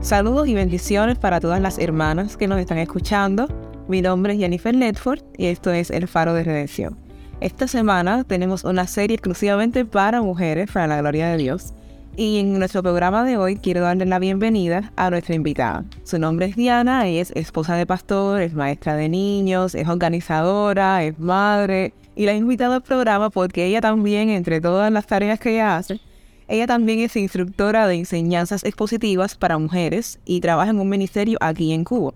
Saludos 0.06 0.48
y 0.48 0.54
bendiciones 0.54 1.18
para 1.18 1.40
todas 1.40 1.60
las 1.60 1.80
hermanas 1.80 2.38
que 2.38 2.48
nos 2.48 2.60
están 2.60 2.78
escuchando. 2.78 3.48
Mi 3.88 4.04
nombre 4.04 4.34
es 4.34 4.40
Jennifer 4.40 4.76
Ledford 4.76 5.24
y 5.36 5.48
esto 5.48 5.72
es 5.72 5.90
El 5.90 6.08
Faro 6.08 6.36
de 6.36 6.44
Redención. 6.44 6.96
Esta 7.42 7.68
semana 7.68 8.24
tenemos 8.24 8.66
una 8.66 8.86
serie 8.86 9.16
exclusivamente 9.16 9.84
para 9.84 10.22
mujeres, 10.22 10.70
para 10.72 10.86
la 10.86 11.00
gloria 11.00 11.30
de 11.30 11.38
Dios. 11.38 11.74
Y 12.16 12.38
en 12.38 12.60
nuestro 12.60 12.84
programa 12.84 13.24
de 13.24 13.38
hoy 13.38 13.56
quiero 13.56 13.82
darle 13.82 14.06
la 14.06 14.20
bienvenida 14.20 14.94
a 14.96 15.10
nuestra 15.10 15.34
invitada. 15.34 15.86
Su 16.04 16.20
nombre 16.20 16.46
es 16.46 16.56
Diana, 16.56 17.08
ella 17.08 17.24
es 17.24 17.32
esposa 17.32 17.74
de 17.74 17.88
pastor, 17.88 18.42
es 18.42 18.54
maestra 18.54 18.96
de 18.96 19.10
niños, 19.10 19.74
es 19.74 19.88
organizadora, 19.88 21.04
es 21.04 21.18
madre. 21.18 21.94
Y 22.16 22.28
la 22.28 22.34
he 22.34 22.38
invitado 22.38 22.76
al 22.76 22.84
programa 22.84 23.32
porque 23.32 23.66
ella 23.66 23.82
también, 23.82 24.30
entre 24.30 24.62
todas 24.62 24.92
las 24.92 25.08
tareas 25.08 25.40
que 25.40 25.54
ella 25.54 25.78
hace, 25.78 26.00
ella 26.48 26.68
también 26.68 27.00
es 27.00 27.16
instructora 27.16 27.88
de 27.88 27.96
enseñanzas 27.96 28.64
expositivas 28.64 29.36
para 29.36 29.58
mujeres 29.58 30.20
y 30.26 30.42
trabaja 30.42 30.72
en 30.72 30.80
un 30.80 30.90
ministerio 30.90 31.38
aquí 31.42 31.74
en 31.74 31.84
Cuba. 31.84 32.14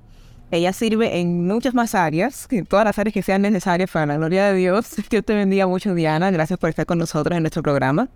Ella 0.52 0.74
sirve 0.74 1.20
en 1.20 1.46
muchas 1.48 1.74
más 1.74 1.94
áreas, 1.94 2.48
en 2.50 2.66
todas 2.66 2.86
las 2.86 2.98
áreas 2.98 3.14
que 3.14 3.22
sean 3.22 3.42
necesarias 3.42 3.90
para 3.92 4.08
la 4.08 4.18
gloria 4.18 4.46
de 4.46 4.56
Dios. 4.56 4.96
Dios 5.10 5.24
te 5.24 5.36
bendiga 5.36 5.68
mucho, 5.68 5.94
Diana. 5.94 6.32
Gracias 6.32 6.58
por 6.58 6.70
estar 6.70 6.86
con 6.86 6.98
nosotros 6.98 7.36
en 7.38 7.44
nuestro 7.44 7.62
programa. 7.62 8.10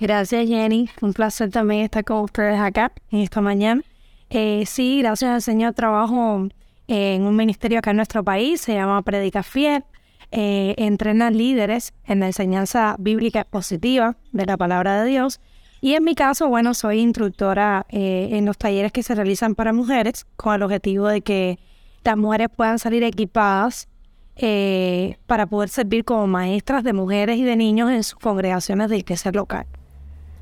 Gracias, 0.00 0.48
Jenny. 0.48 0.88
Un 1.00 1.12
placer 1.12 1.50
también 1.50 1.82
estar 1.82 2.04
con 2.04 2.18
ustedes 2.18 2.58
acá 2.58 2.92
en 3.10 3.20
esta 3.20 3.40
mañana. 3.40 3.82
Eh, 4.30 4.64
sí, 4.66 5.00
gracias 5.00 5.30
al 5.30 5.42
Señor 5.42 5.74
trabajo 5.74 6.48
en 6.86 7.22
un 7.22 7.36
ministerio 7.36 7.78
acá 7.78 7.90
en 7.90 7.96
nuestro 7.96 8.24
país, 8.24 8.60
se 8.60 8.74
llama 8.74 9.02
Predica 9.02 9.42
Fiel 9.42 9.84
eh, 10.30 10.74
entrenar 10.76 11.34
líderes 11.34 11.94
en 12.04 12.20
la 12.20 12.26
enseñanza 12.26 12.96
bíblica 12.98 13.44
positiva 13.44 14.16
de 14.32 14.44
la 14.44 14.58
palabra 14.58 15.02
de 15.02 15.08
Dios. 15.08 15.40
Y 15.80 15.94
en 15.94 16.04
mi 16.04 16.14
caso, 16.14 16.48
bueno, 16.48 16.74
soy 16.74 17.00
instructora 17.00 17.86
eh, 17.90 18.30
en 18.32 18.44
los 18.44 18.58
talleres 18.58 18.92
que 18.92 19.02
se 19.02 19.14
realizan 19.14 19.54
para 19.54 19.72
mujeres 19.72 20.26
con 20.36 20.54
el 20.54 20.62
objetivo 20.62 21.06
de 21.06 21.20
que 21.20 21.58
las 22.04 22.16
mujeres 22.16 22.48
puedan 22.54 22.78
salir 22.78 23.02
equipadas 23.04 23.88
eh, 24.36 25.18
para 25.26 25.46
poder 25.46 25.68
servir 25.68 26.04
como 26.04 26.26
maestras 26.26 26.84
de 26.84 26.92
mujeres 26.92 27.38
y 27.38 27.44
de 27.44 27.56
niños 27.56 27.90
en 27.90 28.02
sus 28.02 28.18
congregaciones 28.18 28.88
de 28.88 28.98
iglesia 28.98 29.30
local. 29.32 29.66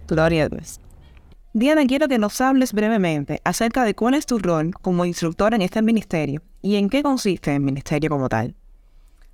Gloria 0.07 0.49
Dios. 0.49 0.81
Diana, 1.52 1.87
quiero 1.87 2.07
que 2.07 2.19
nos 2.19 2.38
hables 2.43 2.75
brevemente 2.75 3.40
acerca 3.43 3.85
de 3.85 3.95
cuál 3.95 4.12
es 4.14 4.26
tu 4.26 4.38
rol 4.38 4.73
como 4.83 5.07
instructora 5.07 5.57
en 5.57 5.62
este 5.62 5.81
ministerio 5.81 6.43
y 6.61 6.76
en 6.76 6.90
qué 6.90 7.02
consiste 7.02 7.55
el 7.55 7.61
ministerio 7.61 8.11
como 8.11 8.28
tal. 8.28 8.55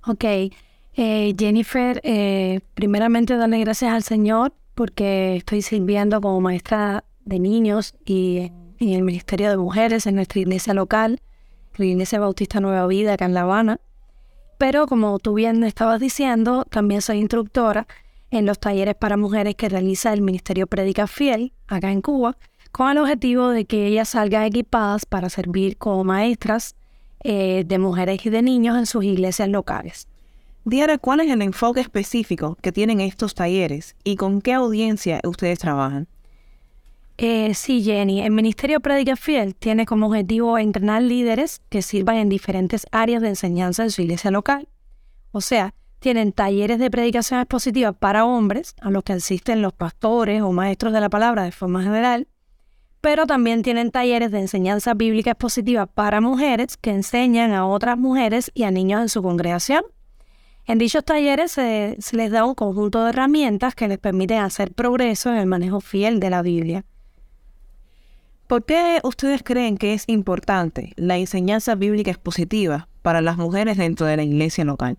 Ok, 0.07 0.23
eh, 0.23 1.35
Jennifer, 1.37 1.99
eh, 2.03 2.61
primeramente 2.75 3.35
darle 3.35 3.59
gracias 3.59 3.91
al 3.91 4.03
Señor 4.03 4.53
porque 4.75 5.35
estoy 5.37 5.61
sirviendo 5.61 6.21
como 6.21 6.41
maestra 6.41 7.03
de 7.25 7.39
niños 7.39 7.95
y 8.05 8.51
en 8.79 8.89
el 8.89 9.03
Ministerio 9.03 9.49
de 9.49 9.57
Mujeres 9.57 10.05
en 10.07 10.15
nuestra 10.15 10.39
iglesia 10.41 10.73
local, 10.73 11.21
la 11.75 11.85
Iglesia 11.85 12.19
Bautista 12.19 12.59
Nueva 12.59 12.85
Vida 12.87 13.13
acá 13.13 13.25
en 13.25 13.33
La 13.33 13.41
Habana. 13.41 13.79
Pero 14.57 14.85
como 14.87 15.17
tú 15.19 15.33
bien 15.33 15.63
estabas 15.63 15.99
diciendo, 15.99 16.65
también 16.69 17.01
soy 17.01 17.17
instructora 17.17 17.87
en 18.31 18.45
los 18.45 18.59
talleres 18.59 18.95
para 18.95 19.17
mujeres 19.17 19.55
que 19.55 19.69
realiza 19.69 20.13
el 20.13 20.21
Ministerio 20.21 20.67
Predica 20.67 21.07
Fiel 21.07 21.53
acá 21.67 21.91
en 21.91 22.01
Cuba, 22.01 22.37
con 22.71 22.89
el 22.89 22.97
objetivo 22.97 23.49
de 23.49 23.65
que 23.65 23.87
ellas 23.87 24.09
salgan 24.09 24.43
equipadas 24.43 25.05
para 25.05 25.29
servir 25.29 25.77
como 25.77 26.03
maestras 26.03 26.75
eh, 27.23 27.63
de 27.65 27.77
mujeres 27.77 28.25
y 28.25 28.29
de 28.29 28.41
niños 28.41 28.77
en 28.77 28.85
sus 28.85 29.03
iglesias 29.03 29.49
locales. 29.49 30.07
Diana, 30.65 30.97
¿cuál 30.97 31.19
es 31.19 31.29
el 31.29 31.41
enfoque 31.41 31.81
específico 31.81 32.57
que 32.61 32.71
tienen 32.71 33.01
estos 33.01 33.35
talleres 33.35 33.95
y 34.05 34.15
con 34.15 34.41
qué 34.41 34.53
audiencia 34.53 35.19
ustedes 35.25 35.59
trabajan? 35.59 36.07
Eh, 37.17 37.53
sí, 37.53 37.83
Jenny, 37.83 38.21
el 38.21 38.31
Ministerio 38.31 38.79
Predica 38.79 39.15
Fiel 39.15 39.55
tiene 39.55 39.85
como 39.85 40.07
objetivo 40.07 40.57
entrenar 40.57 41.03
líderes 41.03 41.61
que 41.69 41.81
sirvan 41.81 42.15
en 42.15 42.29
diferentes 42.29 42.87
áreas 42.91 43.21
de 43.21 43.29
enseñanza 43.29 43.83
en 43.83 43.91
su 43.91 44.01
iglesia 44.01 44.31
local. 44.31 44.69
O 45.31 45.41
sea, 45.41 45.73
tienen 45.99 46.31
talleres 46.31 46.79
de 46.79 46.89
predicación 46.89 47.41
expositiva 47.41 47.91
para 47.91 48.25
hombres, 48.25 48.75
a 48.81 48.89
los 48.89 49.03
que 49.03 49.13
asisten 49.13 49.61
los 49.61 49.73
pastores 49.73 50.41
o 50.41 50.51
maestros 50.51 50.93
de 50.93 51.01
la 51.01 51.09
palabra 51.09 51.43
de 51.43 51.51
forma 51.51 51.83
general, 51.83 52.27
pero 53.01 53.25
también 53.25 53.63
tienen 53.63 53.91
talleres 53.91 54.31
de 54.31 54.39
enseñanza 54.39 54.93
bíblica 54.93 55.31
expositiva 55.31 55.87
para 55.87 56.21
mujeres 56.21 56.77
que 56.77 56.91
enseñan 56.91 57.51
a 57.51 57.67
otras 57.67 57.97
mujeres 57.97 58.49
y 58.53 58.63
a 58.63 58.71
niños 58.71 59.01
en 59.01 59.09
su 59.09 59.21
congregación. 59.21 59.83
En 60.65 60.77
dichos 60.77 61.03
talleres 61.03 61.51
se, 61.51 61.97
les 62.13 62.31
da 62.31 62.45
un 62.45 62.55
conjunto 62.55 63.03
de 63.03 63.09
herramientas 63.09 63.75
que 63.75 63.87
les 63.89 63.97
permiten 63.97 64.39
hacer 64.39 64.71
progreso 64.71 65.29
en 65.29 65.37
el 65.37 65.45
manejo 65.45 65.81
fiel 65.81 66.21
de 66.21 66.29
la 66.29 66.41
Biblia. 66.41 66.85
¿Por 68.47 68.63
qué 68.63 69.01
ustedes 69.03 69.43
creen 69.43 69.77
que 69.77 69.93
es 69.93 70.05
importante 70.07 70.93
la 70.95 71.17
enseñanza 71.17 71.75
bíblica 71.75 72.11
expositiva 72.11 72.87
para 73.01 73.21
las 73.21 73.37
mujeres 73.37 73.77
dentro 73.77 74.05
de 74.05 74.15
la 74.15 74.23
iglesia 74.23 74.63
local? 74.63 74.97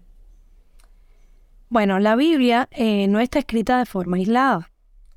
Bueno, 1.71 1.99
la 1.99 2.15
Biblia 2.15 2.69
eh, 2.71 3.07
no 3.09 3.21
está 3.21 3.39
escrita 3.39 3.79
de 3.79 3.87
forma 3.87 4.17
aislada. 4.17 4.71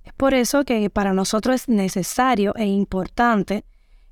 Es 0.06 0.14
por 0.14 0.34
eso 0.34 0.64
que 0.64 0.90
para 0.90 1.14
nosotros 1.14 1.56
es 1.56 1.70
necesario 1.70 2.56
e 2.56 2.66
importante 2.66 3.66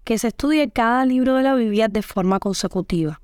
que 0.04 0.18
se 0.18 0.27
estudie 0.27 0.70
cada 0.70 1.06
libro 1.06 1.36
de 1.36 1.44
la 1.44 1.56
Biblia 1.56 1.88
de 1.88 2.01
forma 2.01 2.39
consecutiva. 2.39 3.22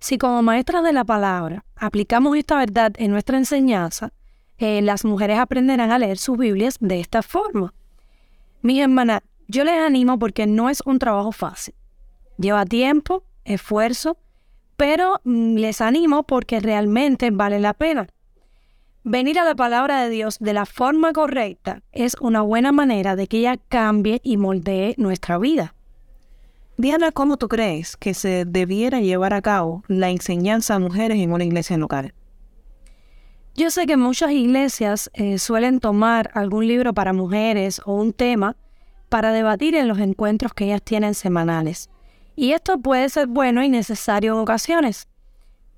Si 0.00 0.16
como 0.16 0.42
maestras 0.42 0.84
de 0.84 0.92
la 0.92 1.04
palabra 1.04 1.64
aplicamos 1.76 2.36
esta 2.36 2.56
verdad 2.56 2.92
en 2.98 3.10
nuestra 3.10 3.36
enseñanza, 3.36 4.12
eh, 4.58 4.82
las 4.82 5.04
mujeres 5.04 5.38
aprenderán 5.38 5.90
a 5.90 5.98
leer 5.98 6.18
sus 6.18 6.36
Biblias 6.36 6.76
de 6.80 7.00
esta 7.00 7.22
forma. 7.22 7.74
Mis 8.62 8.80
hermanas, 8.80 9.22
yo 9.46 9.64
les 9.64 9.78
animo 9.78 10.18
porque 10.18 10.46
no 10.46 10.68
es 10.68 10.82
un 10.84 10.98
trabajo 10.98 11.32
fácil. 11.32 11.74
Lleva 12.38 12.64
tiempo, 12.64 13.24
esfuerzo, 13.44 14.18
pero 14.76 15.20
mm, 15.24 15.56
les 15.56 15.80
animo 15.80 16.24
porque 16.24 16.60
realmente 16.60 17.30
vale 17.30 17.58
la 17.58 17.74
pena. 17.74 18.08
Venir 19.04 19.38
a 19.38 19.44
la 19.44 19.54
palabra 19.54 20.02
de 20.02 20.10
Dios 20.10 20.38
de 20.38 20.52
la 20.52 20.66
forma 20.66 21.12
correcta 21.12 21.82
es 21.92 22.14
una 22.20 22.42
buena 22.42 22.72
manera 22.72 23.16
de 23.16 23.26
que 23.26 23.38
ella 23.38 23.56
cambie 23.68 24.20
y 24.22 24.36
moldee 24.36 24.94
nuestra 24.98 25.38
vida. 25.38 25.74
Diana, 26.78 27.12
¿cómo 27.12 27.36
tú 27.36 27.48
crees 27.48 27.96
que 27.98 28.14
se 28.14 28.46
debiera 28.46 29.00
llevar 29.00 29.34
a 29.34 29.42
cabo 29.42 29.82
la 29.88 30.08
enseñanza 30.08 30.76
a 30.76 30.78
mujeres 30.78 31.18
en 31.18 31.32
una 31.32 31.44
iglesia 31.44 31.76
local? 31.76 32.14
Yo 33.54 33.70
sé 33.70 33.86
que 33.86 33.98
muchas 33.98 34.30
iglesias 34.30 35.10
eh, 35.12 35.38
suelen 35.38 35.80
tomar 35.80 36.30
algún 36.32 36.66
libro 36.66 36.94
para 36.94 37.12
mujeres 37.12 37.82
o 37.84 37.94
un 37.94 38.14
tema 38.14 38.56
para 39.10 39.32
debatir 39.32 39.74
en 39.74 39.88
los 39.88 39.98
encuentros 39.98 40.54
que 40.54 40.66
ellas 40.66 40.82
tienen 40.82 41.14
semanales. 41.14 41.90
Y 42.36 42.52
esto 42.52 42.78
puede 42.78 43.10
ser 43.10 43.26
bueno 43.26 43.62
y 43.62 43.68
necesario 43.68 44.32
en 44.32 44.38
ocasiones 44.38 45.08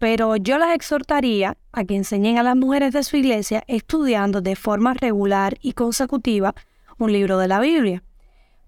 pero 0.01 0.35
yo 0.37 0.57
las 0.57 0.75
exhortaría 0.75 1.59
a 1.73 1.85
que 1.85 1.95
enseñen 1.95 2.39
a 2.39 2.43
las 2.43 2.57
mujeres 2.57 2.95
de 2.95 3.03
su 3.03 3.19
iglesia 3.19 3.63
estudiando 3.67 4.41
de 4.41 4.57
forma 4.57 4.95
regular 4.95 5.59
y 5.61 5.75
consecutiva 5.75 6.55
un 6.97 7.13
libro 7.13 7.37
de 7.37 7.49
la 7.49 7.61
Biblia, 7.61 8.03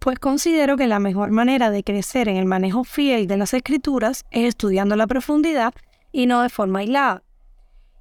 pues 0.03 0.19
considero 0.19 0.77
que 0.77 0.89
la 0.89 0.99
mejor 0.99 1.31
manera 1.31 1.71
de 1.71 1.85
crecer 1.85 2.29
en 2.29 2.37
el 2.37 2.45
manejo 2.45 2.83
fiel 2.83 3.29
de 3.29 3.37
las 3.37 3.55
escrituras 3.55 4.25
es 4.33 4.49
estudiando 4.49 4.97
la 4.97 5.07
profundidad 5.07 5.73
y 6.11 6.27
no 6.27 6.43
de 6.43 6.49
forma 6.49 6.81
aislada. 6.81 7.23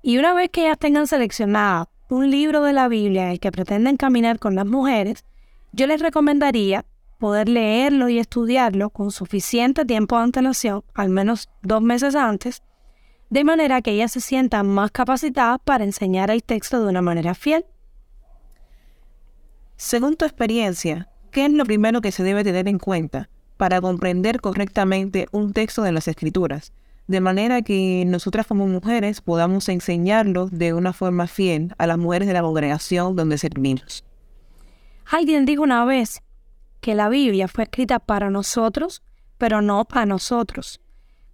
Y 0.02 0.18
una 0.18 0.34
vez 0.34 0.50
que 0.50 0.62
ellas 0.62 0.80
tengan 0.80 1.06
seleccionado 1.06 1.92
un 2.10 2.32
libro 2.32 2.64
de 2.64 2.74
la 2.74 2.88
Biblia 2.88 3.26
en 3.26 3.30
el 3.34 3.40
que 3.40 3.52
pretenden 3.52 3.98
caminar 3.98 4.40
con 4.40 4.56
las 4.56 4.66
mujeres, 4.66 5.26
yo 5.74 5.86
les 5.86 6.02
recomendaría 6.02 6.86
poder 7.20 7.48
leerlo 7.48 8.10
y 8.10 8.18
estudiarlo 8.18 8.90
con 8.90 9.12
suficiente 9.12 9.86
tiempo 9.86 10.18
de 10.18 10.24
antelación, 10.24 10.84
al 10.96 11.10
menos 11.10 11.50
dos 11.62 11.84
meses 11.84 12.16
antes, 12.16 12.64
de 13.30 13.44
manera 13.44 13.84
que 13.84 13.92
ellas 13.92 14.12
se 14.12 14.22
sientan 14.22 14.68
más 14.68 14.90
capacitadas 14.90 15.60
para 15.64 15.84
enseñar 15.84 16.32
el 16.32 16.44
texto 16.44 16.82
de 16.82 16.90
una 16.90 17.04
manera 17.04 17.36
fiel. 17.36 17.64
Según 19.78 20.16
tu 20.16 20.26
experiencia, 20.26 21.11
¿qué 21.32 21.46
es 21.46 21.52
lo 21.52 21.66
primero 21.66 22.02
que 22.02 22.12
se 22.12 22.24
debe 22.24 22.44
tener 22.44 22.68
en 22.68 22.78
cuenta 22.78 23.30
para 23.58 23.82
comprender 23.82 24.42
correctamente 24.42 25.28
un 25.32 25.54
texto 25.54 25.82
de 25.82 25.92
las 25.92 26.08
Escrituras? 26.08 26.74
De 27.08 27.22
manera 27.22 27.62
que 27.62 28.04
nosotras 28.06 28.46
como 28.48 28.68
mujeres 28.68 29.22
podamos 29.22 29.68
enseñarlo 29.70 30.48
de 30.48 30.74
una 30.74 30.94
forma 30.94 31.28
fiel 31.28 31.74
a 31.78 31.88
las 31.88 31.98
mujeres 31.98 32.28
de 32.28 32.34
la 32.34 32.42
congregación 32.42 33.16
donde 33.16 33.38
servimos. 33.38 34.04
Alguien 35.06 35.46
dijo 35.46 35.64
una 35.64 35.84
vez 35.84 36.22
que 36.80 36.96
la 36.96 37.10
Biblia 37.10 37.48
fue 37.48 37.66
escrita 37.66 38.00
para 38.00 38.30
nosotros, 38.30 39.04
pero 39.38 39.62
no 39.62 39.86
para 39.86 40.06
nosotros. 40.06 40.80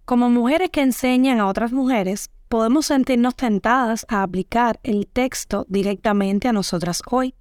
Como 0.04 0.30
mujeres 0.30 0.70
que 0.70 0.80
enseñan 0.80 1.38
a 1.38 1.46
otras 1.46 1.72
mujeres, 1.72 2.30
podemos 2.48 2.86
sentirnos 2.86 3.36
tentadas 3.36 4.06
a 4.08 4.22
aplicar 4.22 4.80
el 4.82 5.06
texto 5.06 5.66
directamente 5.68 6.48
a 6.48 6.52
nosotras 6.52 7.02
hoy. 7.10 7.34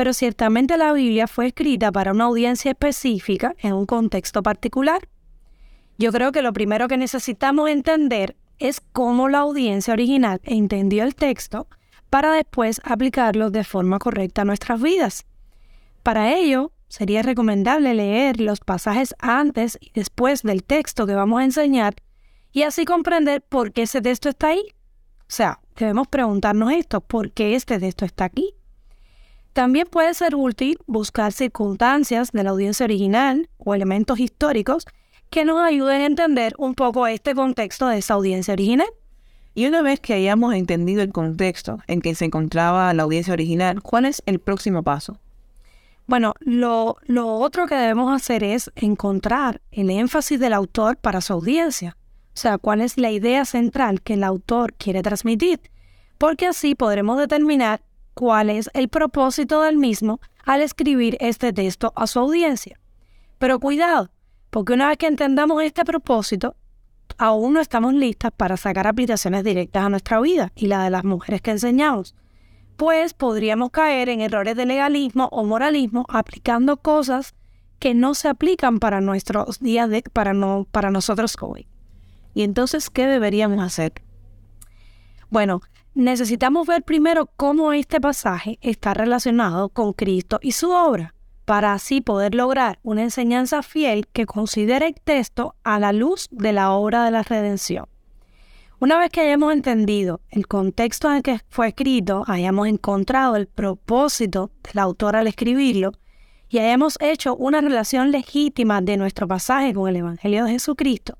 Pero 0.00 0.14
ciertamente 0.14 0.78
la 0.78 0.94
Biblia 0.94 1.26
fue 1.26 1.48
escrita 1.48 1.92
para 1.92 2.12
una 2.12 2.24
audiencia 2.24 2.70
específica 2.70 3.54
en 3.58 3.74
un 3.74 3.84
contexto 3.84 4.42
particular. 4.42 5.06
Yo 5.98 6.10
creo 6.10 6.32
que 6.32 6.40
lo 6.40 6.54
primero 6.54 6.88
que 6.88 6.96
necesitamos 6.96 7.68
entender 7.68 8.34
es 8.58 8.80
cómo 8.80 9.28
la 9.28 9.40
audiencia 9.40 9.92
original 9.92 10.40
entendió 10.42 11.04
el 11.04 11.14
texto 11.14 11.68
para 12.08 12.32
después 12.32 12.80
aplicarlo 12.82 13.50
de 13.50 13.62
forma 13.62 13.98
correcta 13.98 14.40
a 14.40 14.44
nuestras 14.46 14.80
vidas. 14.80 15.26
Para 16.02 16.34
ello, 16.34 16.72
sería 16.88 17.20
recomendable 17.20 17.92
leer 17.92 18.40
los 18.40 18.60
pasajes 18.60 19.14
antes 19.18 19.76
y 19.82 19.90
después 19.92 20.42
del 20.42 20.64
texto 20.64 21.06
que 21.06 21.14
vamos 21.14 21.42
a 21.42 21.44
enseñar 21.44 21.96
y 22.52 22.62
así 22.62 22.86
comprender 22.86 23.42
por 23.42 23.74
qué 23.74 23.82
ese 23.82 24.00
texto 24.00 24.30
está 24.30 24.46
ahí. 24.46 24.64
O 25.20 25.24
sea, 25.26 25.60
debemos 25.76 26.08
preguntarnos 26.08 26.72
esto, 26.72 27.02
¿por 27.02 27.32
qué 27.32 27.54
este 27.54 27.78
texto 27.78 28.06
está 28.06 28.24
aquí? 28.24 28.54
También 29.52 29.86
puede 29.90 30.14
ser 30.14 30.36
útil 30.36 30.78
buscar 30.86 31.32
circunstancias 31.32 32.30
de 32.32 32.44
la 32.44 32.50
audiencia 32.50 32.84
original 32.84 33.48
o 33.58 33.74
elementos 33.74 34.20
históricos 34.20 34.86
que 35.28 35.44
nos 35.44 35.60
ayuden 35.60 36.02
a 36.02 36.06
entender 36.06 36.54
un 36.58 36.74
poco 36.74 37.06
este 37.06 37.34
contexto 37.34 37.88
de 37.88 37.98
esa 37.98 38.14
audiencia 38.14 38.52
original. 38.52 38.88
Y 39.54 39.66
una 39.66 39.82
vez 39.82 39.98
que 39.98 40.14
hayamos 40.14 40.54
entendido 40.54 41.02
el 41.02 41.12
contexto 41.12 41.80
en 41.88 42.00
que 42.00 42.14
se 42.14 42.24
encontraba 42.24 42.94
la 42.94 43.02
audiencia 43.02 43.32
original, 43.32 43.82
¿cuál 43.82 44.04
es 44.04 44.22
el 44.26 44.38
próximo 44.38 44.82
paso? 44.84 45.18
Bueno, 46.06 46.34
lo, 46.40 46.96
lo 47.06 47.34
otro 47.34 47.66
que 47.66 47.74
debemos 47.74 48.12
hacer 48.14 48.42
es 48.44 48.70
encontrar 48.76 49.60
el 49.70 49.90
énfasis 49.90 50.38
del 50.40 50.52
autor 50.52 50.96
para 50.96 51.20
su 51.20 51.32
audiencia. 51.32 51.96
O 52.34 52.36
sea, 52.36 52.58
cuál 52.58 52.80
es 52.80 52.96
la 52.96 53.10
idea 53.10 53.44
central 53.44 54.02
que 54.02 54.14
el 54.14 54.24
autor 54.24 54.72
quiere 54.74 55.02
transmitir, 55.02 55.60
porque 56.18 56.46
así 56.46 56.74
podremos 56.74 57.18
determinar 57.18 57.82
cuál 58.20 58.50
es 58.50 58.68
el 58.74 58.90
propósito 58.90 59.62
del 59.62 59.78
mismo 59.78 60.20
al 60.44 60.60
escribir 60.60 61.16
este 61.20 61.54
texto 61.54 61.90
a 61.96 62.06
su 62.06 62.18
audiencia. 62.18 62.78
Pero 63.38 63.58
cuidado, 63.58 64.10
porque 64.50 64.74
una 64.74 64.88
vez 64.88 64.98
que 64.98 65.06
entendamos 65.06 65.62
este 65.62 65.86
propósito, 65.86 66.54
aún 67.16 67.54
no 67.54 67.60
estamos 67.60 67.94
listas 67.94 68.30
para 68.36 68.58
sacar 68.58 68.86
aplicaciones 68.86 69.42
directas 69.42 69.84
a 69.84 69.88
nuestra 69.88 70.20
vida 70.20 70.52
y 70.54 70.66
la 70.66 70.84
de 70.84 70.90
las 70.90 71.02
mujeres 71.02 71.40
que 71.40 71.52
enseñamos, 71.52 72.14
pues 72.76 73.14
podríamos 73.14 73.70
caer 73.70 74.10
en 74.10 74.20
errores 74.20 74.54
de 74.54 74.66
legalismo 74.66 75.30
o 75.32 75.42
moralismo 75.44 76.04
aplicando 76.10 76.76
cosas 76.76 77.34
que 77.78 77.94
no 77.94 78.14
se 78.14 78.28
aplican 78.28 78.80
para 78.80 79.00
nuestros 79.00 79.60
días 79.60 79.88
de, 79.88 80.02
para 80.02 80.34
no 80.34 80.66
para 80.70 80.90
nosotros 80.90 81.38
hoy. 81.40 81.66
Y 82.34 82.42
entonces, 82.42 82.90
¿qué 82.90 83.06
deberíamos 83.06 83.64
hacer? 83.64 83.94
Bueno, 85.30 85.62
necesitamos 85.94 86.66
ver 86.66 86.82
primero 86.82 87.26
cómo 87.36 87.72
este 87.72 88.00
pasaje 88.00 88.58
está 88.60 88.94
relacionado 88.94 89.68
con 89.68 89.92
Cristo 89.92 90.38
y 90.42 90.52
su 90.52 90.70
obra, 90.70 91.14
para 91.44 91.72
así 91.72 92.00
poder 92.00 92.34
lograr 92.34 92.78
una 92.82 93.02
enseñanza 93.02 93.62
fiel 93.62 94.06
que 94.08 94.26
considere 94.26 94.86
el 94.86 94.94
texto 94.94 95.54
a 95.64 95.78
la 95.78 95.92
luz 95.92 96.28
de 96.30 96.52
la 96.52 96.72
obra 96.72 97.04
de 97.04 97.10
la 97.10 97.22
redención. 97.22 97.86
Una 98.78 98.98
vez 98.98 99.10
que 99.10 99.20
hayamos 99.20 99.52
entendido 99.52 100.20
el 100.30 100.46
contexto 100.46 101.10
en 101.10 101.16
el 101.16 101.22
que 101.22 101.40
fue 101.48 101.68
escrito, 101.68 102.24
hayamos 102.26 102.66
encontrado 102.66 103.36
el 103.36 103.46
propósito 103.46 104.50
del 104.62 104.78
autor 104.78 105.16
al 105.16 105.26
escribirlo 105.26 105.92
y 106.48 106.58
hayamos 106.58 106.96
hecho 107.00 107.36
una 107.36 107.60
relación 107.60 108.10
legítima 108.10 108.80
de 108.80 108.96
nuestro 108.96 109.28
pasaje 109.28 109.74
con 109.74 109.88
el 109.88 109.96
Evangelio 109.96 110.44
de 110.44 110.52
Jesucristo, 110.52 111.18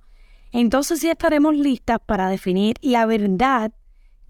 entonces 0.52 1.00
sí 1.00 1.08
estaremos 1.08 1.54
listas 1.54 1.98
para 2.04 2.28
definir 2.28 2.76
la 2.80 3.06
verdad 3.06 3.72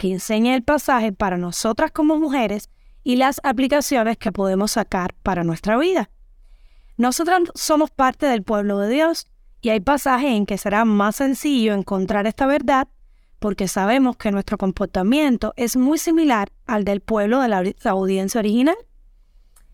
que 0.00 0.10
enseña 0.10 0.54
el 0.54 0.62
pasaje 0.62 1.12
para 1.12 1.36
nosotras 1.36 1.90
como 1.90 2.18
mujeres 2.18 2.70
y 3.04 3.16
las 3.16 3.38
aplicaciones 3.44 4.16
que 4.16 4.32
podemos 4.32 4.72
sacar 4.72 5.14
para 5.22 5.44
nuestra 5.44 5.76
vida. 5.76 6.08
Nosotras 6.96 7.42
somos 7.54 7.90
parte 7.90 8.24
del 8.24 8.42
pueblo 8.42 8.78
de 8.78 8.88
Dios 8.88 9.26
y 9.60 9.68
hay 9.68 9.80
pasajes 9.80 10.30
en 10.30 10.46
que 10.46 10.56
será 10.56 10.86
más 10.86 11.16
sencillo 11.16 11.74
encontrar 11.74 12.26
esta 12.26 12.46
verdad 12.46 12.88
porque 13.38 13.68
sabemos 13.68 14.16
que 14.16 14.30
nuestro 14.30 14.56
comportamiento 14.56 15.52
es 15.56 15.76
muy 15.76 15.98
similar 15.98 16.50
al 16.66 16.84
del 16.84 17.02
pueblo 17.02 17.40
de 17.42 17.48
la 17.48 17.74
audiencia 17.90 18.38
original. 18.38 18.76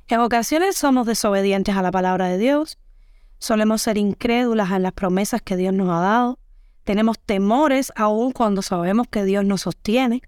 En 0.08 0.18
ocasiones 0.18 0.76
somos 0.76 1.06
desobedientes 1.06 1.76
a 1.76 1.82
la 1.82 1.92
palabra 1.92 2.26
de 2.26 2.38
Dios, 2.38 2.78
Solemos 3.38 3.82
ser 3.82 3.98
incrédulas 3.98 4.70
en 4.70 4.82
las 4.82 4.92
promesas 4.92 5.42
que 5.42 5.56
Dios 5.56 5.74
nos 5.74 5.90
ha 5.90 6.00
dado. 6.00 6.38
Tenemos 6.86 7.18
temores 7.18 7.92
aún 7.96 8.30
cuando 8.30 8.62
sabemos 8.62 9.08
que 9.08 9.24
Dios 9.24 9.44
nos 9.44 9.62
sostiene. 9.62 10.22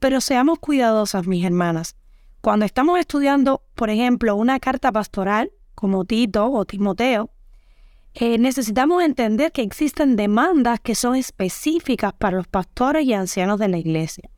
Pero 0.00 0.20
seamos 0.20 0.58
cuidadosas, 0.58 1.28
mis 1.28 1.44
hermanas. 1.44 1.94
Cuando 2.40 2.66
estamos 2.66 2.98
estudiando, 2.98 3.62
por 3.76 3.88
ejemplo, 3.88 4.34
una 4.34 4.58
carta 4.58 4.90
pastoral, 4.90 5.52
como 5.76 6.04
Tito 6.04 6.50
o 6.50 6.64
Timoteo, 6.64 7.30
eh, 8.14 8.38
necesitamos 8.38 9.04
entender 9.04 9.52
que 9.52 9.62
existen 9.62 10.16
demandas 10.16 10.80
que 10.80 10.96
son 10.96 11.14
específicas 11.14 12.12
para 12.12 12.38
los 12.38 12.48
pastores 12.48 13.06
y 13.06 13.14
ancianos 13.14 13.60
de 13.60 13.68
la 13.68 13.78
iglesia. 13.78 14.28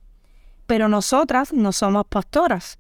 Pero 0.66 0.90
nosotras 0.90 1.54
no 1.54 1.72
somos 1.72 2.04
pastoras. 2.06 2.78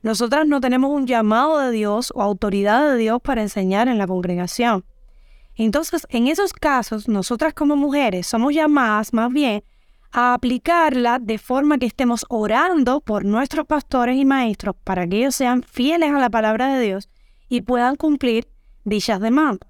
Nosotras 0.00 0.46
no 0.46 0.62
tenemos 0.62 0.90
un 0.90 1.06
llamado 1.06 1.58
de 1.58 1.70
Dios 1.70 2.14
o 2.14 2.22
autoridad 2.22 2.90
de 2.90 2.96
Dios 2.96 3.20
para 3.20 3.42
enseñar 3.42 3.88
en 3.88 3.98
la 3.98 4.06
congregación. 4.06 4.86
Entonces, 5.56 6.06
en 6.10 6.26
esos 6.26 6.52
casos, 6.52 7.08
nosotras 7.08 7.54
como 7.54 7.76
mujeres 7.76 8.26
somos 8.26 8.54
llamadas 8.54 9.12
más 9.12 9.32
bien 9.32 9.62
a 10.12 10.34
aplicarla 10.34 11.18
de 11.18 11.38
forma 11.38 11.78
que 11.78 11.86
estemos 11.86 12.24
orando 12.28 13.00
por 13.00 13.24
nuestros 13.24 13.66
pastores 13.66 14.16
y 14.16 14.24
maestros 14.24 14.74
para 14.82 15.06
que 15.06 15.18
ellos 15.18 15.34
sean 15.34 15.62
fieles 15.62 16.12
a 16.12 16.18
la 16.18 16.30
palabra 16.30 16.74
de 16.74 16.84
Dios 16.84 17.08
y 17.48 17.62
puedan 17.62 17.96
cumplir 17.96 18.48
dichas 18.84 19.20
demandas. 19.20 19.68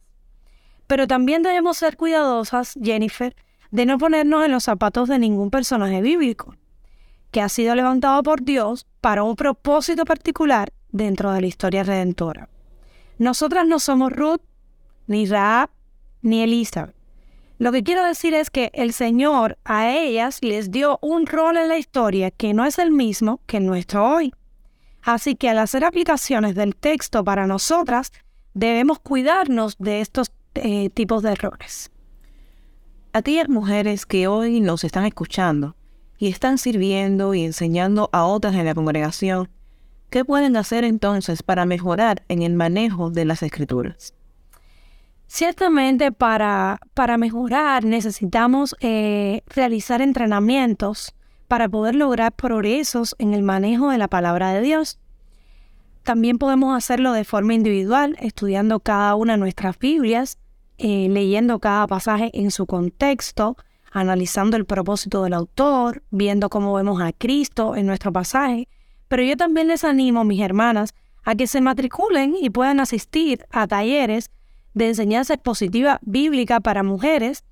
Pero 0.86 1.06
también 1.06 1.42
debemos 1.42 1.76
ser 1.76 1.96
cuidadosas, 1.96 2.74
Jennifer, 2.82 3.36
de 3.70 3.86
no 3.86 3.98
ponernos 3.98 4.44
en 4.44 4.52
los 4.52 4.64
zapatos 4.64 5.08
de 5.08 5.18
ningún 5.18 5.50
personaje 5.50 6.00
bíblico 6.00 6.54
que 7.30 7.40
ha 7.40 7.48
sido 7.48 7.74
levantado 7.74 8.22
por 8.22 8.42
Dios 8.42 8.86
para 9.00 9.22
un 9.22 9.36
propósito 9.36 10.04
particular 10.04 10.72
dentro 10.90 11.30
de 11.32 11.40
la 11.40 11.46
historia 11.46 11.84
redentora. 11.84 12.48
Nosotras 13.18 13.66
no 13.66 13.78
somos 13.78 14.12
Ruth, 14.12 14.42
ni 15.10 15.26
Raab, 15.26 15.70
ni 16.22 16.42
Elizabeth. 16.42 16.94
Lo 17.58 17.72
que 17.72 17.82
quiero 17.82 18.04
decir 18.04 18.32
es 18.32 18.48
que 18.48 18.70
el 18.74 18.92
Señor 18.92 19.58
a 19.64 19.90
ellas 19.90 20.38
les 20.40 20.70
dio 20.70 20.98
un 21.02 21.26
rol 21.26 21.56
en 21.56 21.68
la 21.68 21.78
historia 21.78 22.30
que 22.30 22.54
no 22.54 22.64
es 22.64 22.78
el 22.78 22.92
mismo 22.92 23.40
que 23.46 23.58
nuestro 23.58 24.08
hoy. 24.08 24.32
Así 25.02 25.34
que 25.34 25.48
al 25.48 25.58
hacer 25.58 25.84
aplicaciones 25.84 26.54
del 26.54 26.76
texto 26.76 27.24
para 27.24 27.48
nosotras, 27.48 28.12
debemos 28.54 29.00
cuidarnos 29.00 29.76
de 29.78 30.00
estos 30.00 30.30
eh, 30.54 30.90
tipos 30.90 31.24
de 31.24 31.32
errores. 31.32 31.90
Aquellas 33.12 33.48
mujeres 33.48 34.06
que 34.06 34.28
hoy 34.28 34.60
nos 34.60 34.84
están 34.84 35.06
escuchando 35.06 35.74
y 36.18 36.28
están 36.28 36.56
sirviendo 36.56 37.34
y 37.34 37.44
enseñando 37.44 38.10
a 38.12 38.26
otras 38.26 38.54
en 38.54 38.64
la 38.64 38.74
congregación, 38.74 39.50
¿qué 40.08 40.24
pueden 40.24 40.56
hacer 40.56 40.84
entonces 40.84 41.42
para 41.42 41.66
mejorar 41.66 42.22
en 42.28 42.42
el 42.42 42.54
manejo 42.54 43.10
de 43.10 43.24
las 43.24 43.42
escrituras? 43.42 44.14
Ciertamente 45.32 46.10
para, 46.10 46.80
para 46.92 47.16
mejorar 47.16 47.84
necesitamos 47.84 48.74
eh, 48.80 49.42
realizar 49.46 50.02
entrenamientos 50.02 51.14
para 51.46 51.68
poder 51.68 51.94
lograr 51.94 52.32
progresos 52.32 53.14
en 53.20 53.32
el 53.32 53.44
manejo 53.44 53.90
de 53.90 53.98
la 53.98 54.08
palabra 54.08 54.52
de 54.52 54.60
Dios. 54.60 54.98
También 56.02 56.38
podemos 56.38 56.76
hacerlo 56.76 57.12
de 57.12 57.22
forma 57.22 57.54
individual, 57.54 58.16
estudiando 58.18 58.80
cada 58.80 59.14
una 59.14 59.34
de 59.34 59.38
nuestras 59.38 59.78
Biblias, 59.78 60.36
eh, 60.78 61.06
leyendo 61.08 61.60
cada 61.60 61.86
pasaje 61.86 62.32
en 62.34 62.50
su 62.50 62.66
contexto, 62.66 63.56
analizando 63.92 64.56
el 64.56 64.64
propósito 64.64 65.22
del 65.22 65.34
autor, 65.34 66.02
viendo 66.10 66.50
cómo 66.50 66.74
vemos 66.74 67.00
a 67.00 67.12
Cristo 67.12 67.76
en 67.76 67.86
nuestro 67.86 68.12
pasaje, 68.12 68.66
pero 69.06 69.22
yo 69.22 69.36
también 69.36 69.68
les 69.68 69.84
animo, 69.84 70.24
mis 70.24 70.40
hermanas, 70.40 70.92
a 71.22 71.36
que 71.36 71.46
se 71.46 71.60
matriculen 71.60 72.34
y 72.34 72.50
puedan 72.50 72.80
asistir 72.80 73.46
a 73.52 73.68
talleres 73.68 74.28
de 74.74 74.88
enseñanza 74.88 75.34
expositiva 75.34 75.98
bíblica 76.02 76.60
para 76.60 76.82
mujeres, 76.82 77.44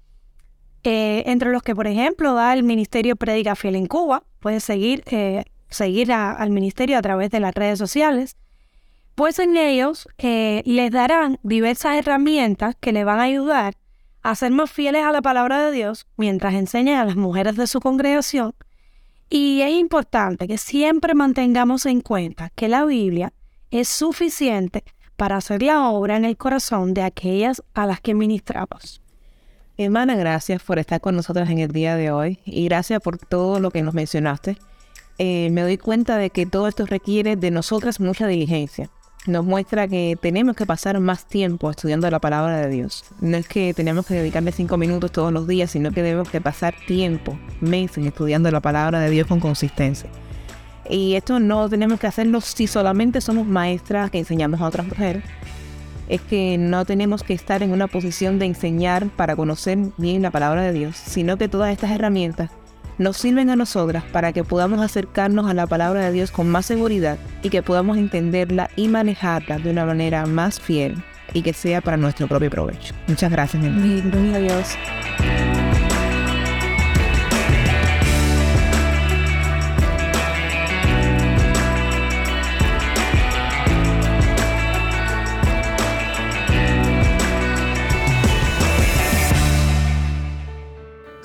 eh, 0.84 1.24
entre 1.26 1.50
los 1.50 1.62
que, 1.62 1.74
por 1.74 1.86
ejemplo, 1.86 2.34
da 2.34 2.54
el 2.54 2.62
Ministerio 2.62 3.16
Predica 3.16 3.56
Fiel 3.56 3.76
en 3.76 3.86
Cuba. 3.86 4.22
Puedes 4.40 4.64
seguir, 4.64 5.02
eh, 5.06 5.44
seguir 5.68 6.12
al 6.12 6.50
ministerio 6.50 6.96
a 6.98 7.02
través 7.02 7.30
de 7.30 7.40
las 7.40 7.54
redes 7.54 7.78
sociales. 7.78 8.36
pues 9.14 9.40
en 9.40 9.56
ellos 9.56 10.06
eh, 10.18 10.62
les 10.64 10.92
darán 10.92 11.40
diversas 11.42 11.96
herramientas 11.96 12.76
que 12.78 12.92
le 12.92 13.02
van 13.02 13.18
a 13.18 13.24
ayudar 13.24 13.74
a 14.22 14.36
ser 14.36 14.52
más 14.52 14.70
fieles 14.70 15.02
a 15.04 15.10
la 15.10 15.20
palabra 15.22 15.60
de 15.60 15.72
Dios 15.72 16.06
mientras 16.16 16.54
enseñan 16.54 17.00
a 17.00 17.04
las 17.04 17.16
mujeres 17.16 17.56
de 17.56 17.66
su 17.66 17.80
congregación. 17.80 18.54
Y 19.28 19.60
es 19.62 19.72
importante 19.72 20.46
que 20.46 20.56
siempre 20.56 21.14
mantengamos 21.14 21.84
en 21.86 22.00
cuenta 22.00 22.50
que 22.54 22.68
la 22.68 22.84
Biblia 22.84 23.32
es 23.72 23.88
suficiente 23.88 24.84
para 25.18 25.36
hacer 25.36 25.64
la 25.64 25.90
obra 25.90 26.16
en 26.16 26.24
el 26.24 26.36
corazón 26.36 26.94
de 26.94 27.02
aquellas 27.02 27.60
a 27.74 27.86
las 27.86 28.00
que 28.00 28.14
ministramos. 28.14 29.02
Hermana, 29.76 30.14
gracias 30.14 30.62
por 30.62 30.78
estar 30.78 31.00
con 31.00 31.16
nosotros 31.16 31.50
en 31.50 31.58
el 31.58 31.72
día 31.72 31.96
de 31.96 32.12
hoy 32.12 32.38
y 32.44 32.66
gracias 32.66 33.02
por 33.02 33.18
todo 33.18 33.58
lo 33.58 33.72
que 33.72 33.82
nos 33.82 33.94
mencionaste. 33.94 34.58
Eh, 35.18 35.50
me 35.50 35.62
doy 35.62 35.76
cuenta 35.76 36.18
de 36.18 36.30
que 36.30 36.46
todo 36.46 36.68
esto 36.68 36.86
requiere 36.86 37.34
de 37.34 37.50
nosotras 37.50 37.98
mucha 37.98 38.28
diligencia. 38.28 38.90
Nos 39.26 39.44
muestra 39.44 39.88
que 39.88 40.16
tenemos 40.20 40.54
que 40.54 40.66
pasar 40.66 41.00
más 41.00 41.26
tiempo 41.26 41.68
estudiando 41.68 42.08
la 42.08 42.20
palabra 42.20 42.60
de 42.60 42.68
Dios. 42.68 43.04
No 43.20 43.36
es 43.36 43.48
que 43.48 43.74
tenemos 43.74 44.06
que 44.06 44.14
dedicarle 44.14 44.52
cinco 44.52 44.76
minutos 44.76 45.10
todos 45.10 45.32
los 45.32 45.48
días, 45.48 45.72
sino 45.72 45.90
que 45.90 46.04
debemos 46.04 46.30
que 46.30 46.40
pasar 46.40 46.76
tiempo, 46.86 47.36
meses, 47.60 48.06
estudiando 48.06 48.52
la 48.52 48.60
palabra 48.60 49.00
de 49.00 49.10
Dios 49.10 49.26
con 49.26 49.40
consistencia. 49.40 50.08
Y 50.88 51.14
esto 51.14 51.40
no 51.40 51.68
tenemos 51.68 52.00
que 52.00 52.06
hacerlo 52.06 52.40
si 52.40 52.66
solamente 52.66 53.20
somos 53.20 53.46
maestras 53.46 54.10
que 54.10 54.18
enseñamos 54.18 54.60
a 54.60 54.66
otras 54.66 54.86
mujeres. 54.86 55.22
Es 56.08 56.20
que 56.22 56.56
no 56.58 56.84
tenemos 56.84 57.22
que 57.22 57.34
estar 57.34 57.62
en 57.62 57.72
una 57.72 57.86
posición 57.86 58.38
de 58.38 58.46
enseñar 58.46 59.08
para 59.10 59.36
conocer 59.36 59.78
bien 59.98 60.22
la 60.22 60.30
palabra 60.30 60.62
de 60.62 60.72
Dios, 60.72 60.96
sino 60.96 61.36
que 61.36 61.48
todas 61.48 61.70
estas 61.70 61.90
herramientas 61.90 62.50
nos 62.96 63.16
sirven 63.16 63.50
a 63.50 63.56
nosotras 63.56 64.04
para 64.04 64.32
que 64.32 64.44
podamos 64.44 64.80
acercarnos 64.80 65.48
a 65.48 65.54
la 65.54 65.66
palabra 65.66 66.04
de 66.04 66.12
Dios 66.12 66.30
con 66.30 66.48
más 66.48 66.66
seguridad 66.66 67.18
y 67.42 67.50
que 67.50 67.62
podamos 67.62 67.96
entenderla 67.96 68.70
y 68.74 68.88
manejarla 68.88 69.58
de 69.58 69.70
una 69.70 69.84
manera 69.84 70.26
más 70.26 70.58
fiel 70.60 71.02
y 71.32 71.42
que 71.42 71.52
sea 71.52 71.80
para 71.80 71.96
nuestro 71.96 72.26
propio 72.26 72.50
provecho. 72.50 72.94
Muchas 73.06 73.30
gracias, 73.30 73.62
mi 73.62 74.00
Dios. 74.00 74.76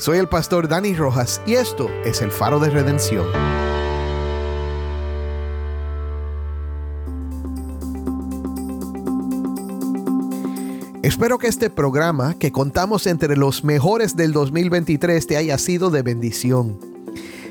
Soy 0.04 0.18
el 0.18 0.28
pastor 0.28 0.68
Dani 0.68 0.94
Rojas 0.96 1.40
y 1.46 1.54
esto 1.54 1.90
es 2.04 2.22
el 2.22 2.30
faro 2.30 2.60
de 2.60 2.70
redención. 2.70 3.26
Espero 11.04 11.38
que 11.38 11.48
este 11.48 11.70
programa, 11.70 12.34
que 12.34 12.52
contamos 12.52 13.08
entre 13.08 13.38
los 13.38 13.64
mejores 13.64 14.18
del 14.18 14.34
2023, 14.34 15.26
te 15.26 15.38
haya 15.38 15.58
sido 15.58 15.90
de 15.90 16.02
bendición. 16.02 16.78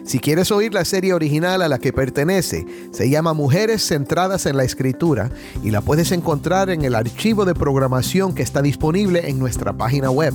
Si 0.05 0.19
quieres 0.19 0.51
oír 0.51 0.75
la 0.75 0.85
serie 0.85 1.15
original 1.15 1.63
a 1.63 1.69
la 1.69 1.79
que 1.79 1.95
pertenece, 1.95 2.67
se 2.91 3.09
llama 3.09 3.33
Mujeres 3.33 3.89
Centradas 3.89 4.45
en 4.45 4.59
la 4.59 4.65
Escritura 4.65 5.31
y 5.65 5.71
la 5.71 5.81
puedes 5.81 6.13
encontrar 6.13 6.69
en 6.69 6.85
el 6.85 6.97
archivo 6.97 7.47
de 7.47 7.55
programación 7.55 8.35
que 8.35 8.43
está 8.43 8.61
disponible 8.61 9.31
en 9.31 9.39
nuestra 9.39 9.73
página 9.73 10.11
web. 10.11 10.35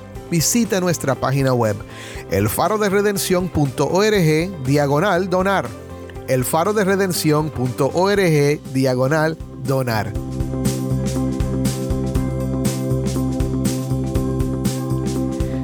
visita 0.31 0.79
nuestra 0.79 1.13
página 1.13 1.53
web 1.53 1.75
elfaroderedención.org 2.31 4.65
diagonal 4.65 5.29
donar. 5.29 5.67
elfaroderedención.org 6.27 8.73
diagonal 8.73 9.37
donar. 9.63 10.11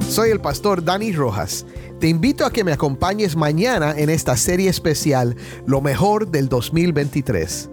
Soy 0.10 0.30
el 0.32 0.42
pastor 0.42 0.84
Dani 0.84 1.14
Rojas. 1.14 1.66
Te 2.00 2.08
invito 2.08 2.44
a 2.46 2.52
que 2.52 2.64
me 2.64 2.74
acompañes 2.74 3.36
mañana 3.36 3.94
en 3.98 4.10
esta 4.10 4.38
serie 4.38 4.70
especial 4.70 5.36
Lo 5.66 5.82
mejor 5.82 6.28
del 6.28 6.48
2023. 6.50 7.70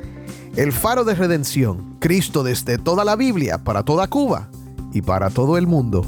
El 0.56 0.72
faro 0.72 1.04
de 1.04 1.14
redención, 1.14 1.96
Cristo 1.98 2.42
desde 2.44 2.78
toda 2.78 3.04
la 3.04 3.16
Biblia, 3.16 3.64
para 3.64 3.82
toda 3.82 4.06
Cuba 4.06 4.48
y 4.92 5.02
para 5.02 5.30
todo 5.30 5.58
el 5.58 5.66
mundo. 5.66 6.06